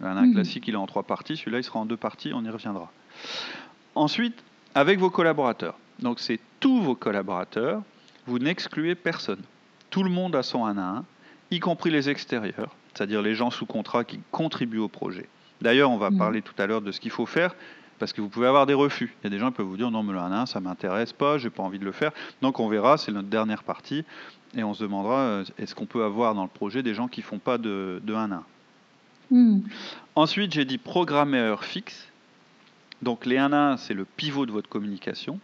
Le 0.00 0.06
1 0.06 0.16
à 0.16 0.20
1 0.20 0.26
Mhm. 0.26 0.34
classique, 0.34 0.68
il 0.68 0.74
est 0.74 0.78
en 0.78 0.86
trois 0.86 1.02
parties. 1.02 1.36
Celui-là, 1.36 1.58
il 1.58 1.64
sera 1.64 1.80
en 1.80 1.86
deux 1.86 1.96
parties. 1.96 2.32
On 2.34 2.44
y 2.44 2.50
reviendra. 2.50 2.90
Ensuite, 3.94 4.34
avec 4.74 4.98
vos 4.98 5.10
collaborateurs. 5.10 5.74
Donc, 6.00 6.20
c'est 6.20 6.38
tous 6.60 6.80
vos 6.80 6.94
collaborateurs. 6.94 7.82
Vous 8.26 8.38
n'excluez 8.38 8.94
personne. 8.94 9.40
Tout 9.90 10.02
le 10.02 10.10
monde 10.10 10.36
a 10.36 10.42
son 10.42 10.64
1 10.66 10.76
à 10.78 10.82
1, 10.98 11.04
y 11.50 11.60
compris 11.60 11.90
les 11.90 12.10
extérieurs, 12.10 12.74
c'est-à-dire 12.94 13.22
les 13.22 13.34
gens 13.34 13.50
sous 13.50 13.66
contrat 13.66 14.04
qui 14.04 14.20
contribuent 14.30 14.78
au 14.78 14.88
projet. 14.88 15.28
D'ailleurs, 15.62 15.90
on 15.90 15.96
va 15.96 16.10
Mhm. 16.10 16.18
parler 16.18 16.42
tout 16.42 16.54
à 16.58 16.66
l'heure 16.66 16.82
de 16.82 16.92
ce 16.92 17.00
qu'il 17.00 17.10
faut 17.10 17.26
faire, 17.26 17.54
parce 17.98 18.12
que 18.12 18.20
vous 18.20 18.28
pouvez 18.28 18.46
avoir 18.46 18.66
des 18.66 18.74
refus. 18.74 19.16
Il 19.22 19.24
y 19.24 19.26
a 19.28 19.30
des 19.30 19.38
gens 19.38 19.48
qui 19.50 19.56
peuvent 19.56 19.66
vous 19.66 19.76
dire 19.78 19.90
non, 19.90 20.02
mais 20.04 20.12
le 20.12 20.18
1 20.20 20.30
à 20.30 20.40
1, 20.42 20.46
ça 20.46 20.60
m'intéresse 20.60 21.12
pas, 21.12 21.38
j'ai 21.38 21.50
pas 21.50 21.62
envie 21.62 21.78
de 21.80 21.84
le 21.84 21.90
faire. 21.92 22.12
Donc, 22.42 22.60
on 22.60 22.68
verra, 22.68 22.98
c'est 22.98 23.10
notre 23.10 23.28
dernière 23.28 23.64
partie, 23.64 24.04
et 24.54 24.62
on 24.62 24.74
se 24.74 24.82
demandera 24.84 25.16
euh, 25.20 25.44
est-ce 25.58 25.74
qu'on 25.74 25.86
peut 25.86 26.04
avoir 26.04 26.34
dans 26.34 26.42
le 26.44 26.48
projet 26.50 26.82
des 26.84 26.94
gens 26.94 27.08
qui 27.08 27.22
font 27.22 27.38
pas 27.38 27.58
de, 27.58 28.00
de 28.04 28.14
1 28.14 28.30
à 28.30 28.34
1. 28.36 28.44
Hmm. 29.30 29.60
Ensuite, 30.14 30.52
j'ai 30.52 30.64
dit 30.64 30.78
programmer 30.78 31.38
à 31.38 31.42
heure 31.42 31.64
fixe. 31.64 32.08
Donc 33.02 33.26
les 33.26 33.38
1 33.38 33.52
à 33.52 33.72
1, 33.72 33.76
c'est 33.76 33.94
le 33.94 34.04
pivot 34.04 34.46
de 34.46 34.52
votre 34.52 34.68
communication. 34.68 35.38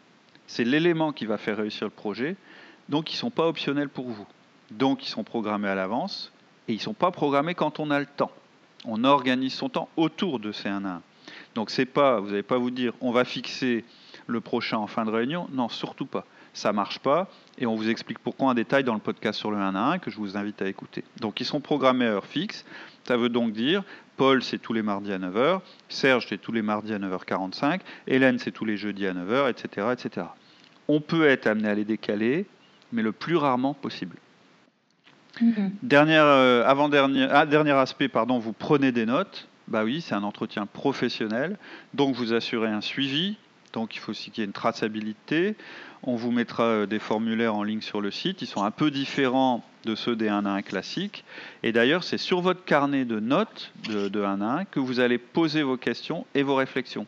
C'est 0.46 0.64
l'élément 0.64 1.12
qui 1.12 1.26
va 1.26 1.38
faire 1.38 1.58
réussir 1.58 1.86
le 1.86 1.90
projet. 1.90 2.36
Donc 2.88 3.12
ils 3.12 3.16
ne 3.16 3.18
sont 3.18 3.30
pas 3.30 3.46
optionnels 3.46 3.88
pour 3.88 4.08
vous. 4.08 4.26
Donc 4.70 5.06
ils 5.06 5.10
sont 5.10 5.24
programmés 5.24 5.68
à 5.68 5.74
l'avance 5.74 6.32
et 6.68 6.72
ils 6.72 6.78
ne 6.78 6.82
sont 6.82 6.94
pas 6.94 7.10
programmés 7.10 7.54
quand 7.54 7.78
on 7.78 7.90
a 7.90 8.00
le 8.00 8.06
temps. 8.06 8.32
On 8.84 9.04
organise 9.04 9.54
son 9.54 9.68
temps 9.68 9.88
autour 9.96 10.40
de 10.40 10.52
ces 10.52 10.68
1 10.68 10.84
à 10.84 10.88
1. 10.97 11.02
Donc 11.54 11.70
c'est 11.70 11.86
pas, 11.86 12.20
vous 12.20 12.30
n'allez 12.30 12.42
pas 12.42 12.58
vous 12.58 12.70
dire 12.70 12.92
on 13.00 13.12
va 13.12 13.25
fixer 13.25 13.84
le 14.26 14.40
prochain 14.40 14.78
en 14.78 14.86
fin 14.86 15.04
de 15.04 15.10
réunion. 15.10 15.49
Non, 15.52 15.68
surtout 15.68 16.06
pas. 16.06 16.25
Ça 16.54 16.73
marche 16.73 17.00
pas 17.00 17.28
et 17.58 17.67
on 17.67 17.75
vous 17.75 17.90
explique 17.90 18.19
pourquoi 18.21 18.49
en 18.49 18.54
détail 18.54 18.84
dans 18.84 18.95
le 18.95 19.00
podcast 19.00 19.38
sur 19.38 19.50
le 19.50 19.58
1 19.58 19.75
à 19.75 19.80
1 19.95 19.99
que 19.99 20.10
je 20.10 20.17
vous 20.17 20.36
invite 20.36 20.62
à 20.62 20.69
écouter. 20.69 21.04
Donc 21.21 21.40
ils 21.40 21.45
sont 21.45 21.60
programmés 21.60 22.06
à 22.06 22.12
heure 22.12 22.26
fixe. 22.26 22.64
Ça 23.04 23.17
veut 23.17 23.28
donc 23.28 23.52
dire 23.52 23.82
Paul, 24.17 24.43
c'est 24.43 24.58
tous 24.58 24.73
les 24.73 24.82
mardis 24.82 25.12
à 25.12 25.19
9h, 25.19 25.60
Serge, 25.88 26.26
c'est 26.28 26.38
tous 26.38 26.52
les 26.52 26.62
mardis 26.62 26.93
à 26.93 26.99
9h45, 26.99 27.80
Hélène, 28.06 28.38
c'est 28.38 28.52
tous 28.52 28.64
les 28.64 28.76
jeudis 28.76 29.06
à 29.06 29.12
9h, 29.12 29.50
etc., 29.50 29.88
etc. 29.93 30.26
On 30.86 31.00
peut 31.00 31.26
être 31.26 31.47
amené 31.47 31.69
à 31.69 31.75
les 31.75 31.84
décaler, 31.84 32.47
mais 32.93 33.02
le 33.02 33.12
plus 33.12 33.36
rarement 33.36 33.75
possible. 33.75 34.17
Mhm. 35.40 35.73
Dernière, 35.82 36.25
euh, 36.25 36.64
avant-dernier 36.64 37.26
ah, 37.30 37.45
dernier 37.45 37.73
aspect, 37.73 38.08
pardon, 38.08 38.38
vous 38.38 38.52
prenez 38.52 38.93
des 38.93 39.04
notes. 39.04 39.49
Bah 39.67 39.82
oui, 39.82 40.00
c'est 40.00 40.14
un 40.14 40.23
entretien 40.23 40.67
professionnel, 40.67 41.58
donc 41.95 42.14
vous 42.14 42.34
assurez 42.34 42.69
un 42.69 42.82
suivi. 42.82 43.36
Donc 43.75 43.97
il 43.97 43.99
faut 43.99 44.13
aussi 44.13 44.30
qu'il 44.30 44.43
y 44.43 44.45
ait 44.45 44.47
une 44.47 44.52
traçabilité. 44.52 45.56
On 46.04 46.15
vous 46.17 46.30
mettra 46.30 46.65
euh, 46.65 46.87
des 46.87 46.99
formulaires 46.99 47.54
en 47.54 47.65
ligne 47.65 47.80
sur 47.80 48.00
le 48.00 48.10
site. 48.10 48.41
Ils 48.41 48.47
sont 48.47 48.63
un 48.63 48.71
peu 48.71 48.91
différents 48.91 49.65
de 49.84 49.95
ceux 49.95 50.17
des 50.17 50.28
1 50.28 50.47
à 50.47 50.50
1 50.50 50.63
classiques. 50.63 51.25
Et 51.63 51.73
d'ailleurs, 51.73 52.04
c'est 52.04 52.19
sur 52.19 52.41
votre 52.41 52.65
carnet 52.65 53.04
de 53.04 53.21
notes 53.21 53.73
de, 53.91 54.08
de 54.08 54.23
1 54.23 54.41
à 54.41 54.60
1 54.60 54.65
que 54.67 54.80
vous 54.80 55.00
allez 55.00 55.19
poser 55.19 55.63
vos 55.63 55.76
questions 55.76 56.25
et 56.34 56.43
vos 56.43 56.54
réflexions. 56.54 57.06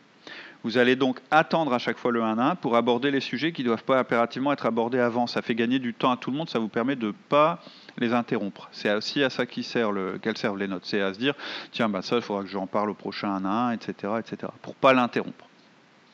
Vous 0.63 0.77
allez 0.77 0.97
donc 0.97 1.19
attendre 1.31 1.73
à 1.73 1.79
chaque 1.79 1.97
fois 1.97 2.11
le 2.11 2.21
1 2.21 2.37
à 2.37 2.51
1 2.51 2.55
pour 2.55 2.75
aborder 2.75 3.09
les 3.09 3.21
sujets 3.21 3.53
qui 3.53 3.61
ne 3.61 3.67
doivent 3.67 3.85
pas 3.85 3.99
impérativement 3.99 4.51
être 4.51 4.65
abordés 4.65 4.99
avant. 4.99 5.25
Ça 5.25 5.41
fait 5.41 5.55
gagner 5.55 5.79
du 5.79 5.93
temps 5.93 6.11
à 6.11 6.17
tout 6.17 6.31
le 6.31 6.37
monde, 6.37 6.49
ça 6.49 6.59
vous 6.59 6.67
permet 6.67 6.97
de 6.97 7.07
ne 7.07 7.11
pas 7.29 7.63
les 7.97 8.13
interrompre. 8.13 8.67
C'est 8.73 8.93
aussi 8.93 9.23
à 9.23 9.29
ça 9.29 9.45
qu'elles 9.45 9.63
servent 9.63 10.57
les 10.57 10.67
notes. 10.67 10.85
C'est 10.85 11.01
à 11.01 11.13
se 11.13 11.19
dire, 11.19 11.33
tiens, 11.71 11.87
bah 11.87 12.01
ça, 12.01 12.17
il 12.17 12.21
faudra 12.21 12.43
que 12.43 12.49
j'en 12.49 12.67
parle 12.67 12.89
au 12.89 12.93
prochain 12.93 13.29
1 13.29 13.45
à 13.45 13.49
1, 13.69 13.71
etc., 13.71 14.13
etc., 14.19 14.51
pour 14.61 14.75
pas 14.75 14.93
l'interrompre. 14.93 15.46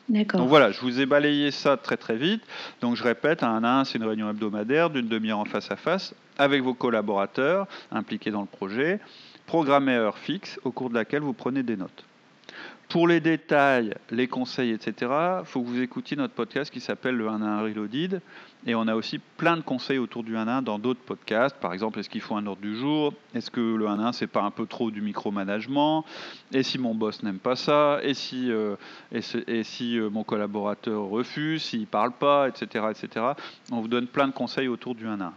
Donc 0.08 0.48
voilà, 0.48 0.70
je 0.70 0.80
vous 0.80 1.00
ai 1.00 1.06
balayé 1.06 1.50
ça 1.50 1.76
très 1.76 1.96
très 1.96 2.16
vite. 2.16 2.42
Donc 2.80 2.96
je 2.96 3.02
répète, 3.02 3.42
un 3.42 3.56
1 3.56 3.64
à 3.64 3.80
1, 3.80 3.84
c'est 3.84 3.98
une 3.98 4.04
réunion 4.04 4.28
hebdomadaire 4.28 4.90
d'une 4.90 5.08
demi-heure 5.08 5.38
en 5.38 5.44
face 5.44 5.70
à 5.70 5.76
face 5.76 6.14
avec 6.36 6.62
vos 6.62 6.74
collaborateurs 6.74 7.66
impliqués 7.90 8.30
dans 8.30 8.42
le 8.42 8.46
projet, 8.46 9.00
programmée 9.46 9.94
à 9.94 10.00
heure 10.00 10.18
fixe 10.18 10.60
au 10.64 10.70
cours 10.70 10.90
de 10.90 10.94
laquelle 10.94 11.22
vous 11.22 11.32
prenez 11.32 11.62
des 11.62 11.76
notes. 11.76 12.04
Pour 12.88 13.08
les 13.08 13.20
détails, 13.20 13.94
les 14.10 14.28
conseils, 14.28 14.70
etc., 14.70 14.94
il 15.40 15.46
faut 15.46 15.62
que 15.62 15.66
vous 15.66 15.80
écoutiez 15.80 16.16
notre 16.16 16.34
podcast 16.34 16.72
qui 16.72 16.80
s'appelle 16.80 17.16
le 17.16 17.28
1 17.28 17.42
à 17.42 17.46
1 17.46 17.62
Reloaded. 17.62 18.20
Et 18.66 18.74
on 18.74 18.86
a 18.88 18.94
aussi 18.94 19.18
plein 19.36 19.56
de 19.56 19.62
conseils 19.62 19.98
autour 19.98 20.22
du 20.22 20.36
1 20.36 20.48
à 20.48 20.58
1 20.58 20.62
dans 20.62 20.78
d'autres 20.78 21.00
podcasts. 21.00 21.56
Par 21.56 21.72
exemple, 21.72 21.98
est-ce 21.98 22.08
qu'il 22.08 22.20
faut 22.20 22.36
un 22.36 22.46
ordre 22.46 22.62
du 22.62 22.76
jour? 22.76 23.12
Est-ce 23.34 23.50
que 23.50 23.60
le 23.60 23.88
1 23.88 23.98
à 23.98 24.08
1, 24.08 24.12
c'est 24.12 24.26
pas 24.26 24.42
un 24.42 24.50
peu 24.50 24.66
trop 24.66 24.90
du 24.90 25.02
micromanagement? 25.02 26.04
Et 26.52 26.62
si 26.62 26.78
mon 26.78 26.94
boss 26.94 27.22
n'aime 27.22 27.38
pas 27.38 27.56
ça? 27.56 27.98
Et 28.02 28.14
si, 28.14 28.50
euh, 28.50 28.76
et 29.12 29.22
si, 29.22 29.38
et 29.46 29.64
si, 29.64 29.98
euh, 29.98 30.08
mon 30.08 30.24
collaborateur 30.24 31.02
refuse? 31.04 31.62
S'il 31.62 31.80
ne 31.80 31.86
parle 31.86 32.12
pas 32.12 32.48
Etc. 32.48 32.84
etc. 32.90 33.26
On 33.72 33.80
vous 33.80 33.88
donne 33.88 34.06
plein 34.06 34.28
de 34.28 34.32
conseils 34.32 34.68
autour 34.68 34.94
du 34.94 35.06
1 35.06 35.20
à 35.20 35.24
1. 35.24 35.32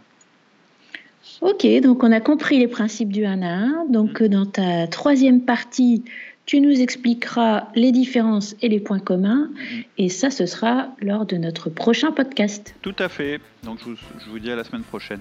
Ok, 1.40 1.66
donc 1.82 2.02
on 2.04 2.12
a 2.12 2.20
compris 2.20 2.58
les 2.58 2.68
principes 2.68 3.12
du 3.12 3.24
1 3.24 3.42
à 3.42 3.46
1. 3.46 3.86
Donc 3.90 4.22
euh, 4.22 4.28
dans 4.28 4.46
ta 4.46 4.86
troisième 4.86 5.42
partie, 5.42 6.04
tu 6.48 6.62
nous 6.62 6.80
expliqueras 6.80 7.64
les 7.74 7.92
différences 7.92 8.56
et 8.62 8.70
les 8.70 8.80
points 8.80 9.00
communs. 9.00 9.50
Et 9.98 10.08
ça, 10.08 10.30
ce 10.30 10.46
sera 10.46 10.88
lors 10.98 11.26
de 11.26 11.36
notre 11.36 11.68
prochain 11.68 12.10
podcast. 12.10 12.74
Tout 12.80 12.96
à 12.98 13.10
fait. 13.10 13.38
Donc 13.64 13.80
je 13.80 13.84
vous, 13.84 13.96
je 14.24 14.30
vous 14.30 14.38
dis 14.38 14.50
à 14.50 14.56
la 14.56 14.64
semaine 14.64 14.82
prochaine. 14.82 15.20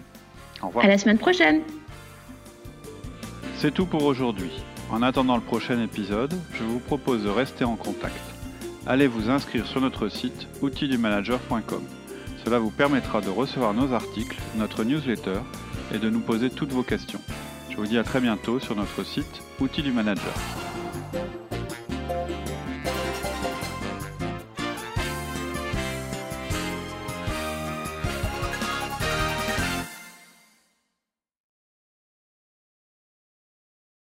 Au 0.64 0.68
revoir. 0.68 0.86
À 0.86 0.88
la 0.88 0.98
semaine 0.98 1.18
prochaine. 1.18 1.60
C'est 3.58 3.74
tout 3.74 3.86
pour 3.86 4.06
aujourd'hui. 4.06 4.52
En 4.90 5.02
attendant 5.02 5.36
le 5.36 5.42
prochain 5.42 5.84
épisode, 5.84 6.34
je 6.54 6.64
vous 6.64 6.80
propose 6.80 7.26
de 7.26 7.30
rester 7.30 7.66
en 7.66 7.76
contact. 7.76 8.22
Allez 8.86 9.08
vous 9.08 9.30
inscrire 9.30 9.68
sur 9.68 9.82
notre 9.82 10.08
site 10.08 10.48
outildumanager.com. 10.62 11.84
Cela 12.46 12.58
vous 12.58 12.72
permettra 12.72 13.20
de 13.20 13.30
recevoir 13.30 13.74
nos 13.74 13.92
articles, 13.92 14.38
notre 14.56 14.86
newsletter 14.86 15.42
et 15.94 15.98
de 15.98 16.10
nous 16.10 16.22
poser 16.22 16.50
toutes 16.50 16.72
vos 16.72 16.84
questions. 16.84 17.20
Je 17.70 17.76
vous 17.76 17.86
dis 17.86 17.98
à 17.98 18.04
très 18.04 18.22
bientôt 18.22 18.62
sur 18.62 18.78
notre 18.78 19.04
site 19.04 19.42
Outils 19.60 19.84
du 19.84 19.92
Manager. 19.92 20.34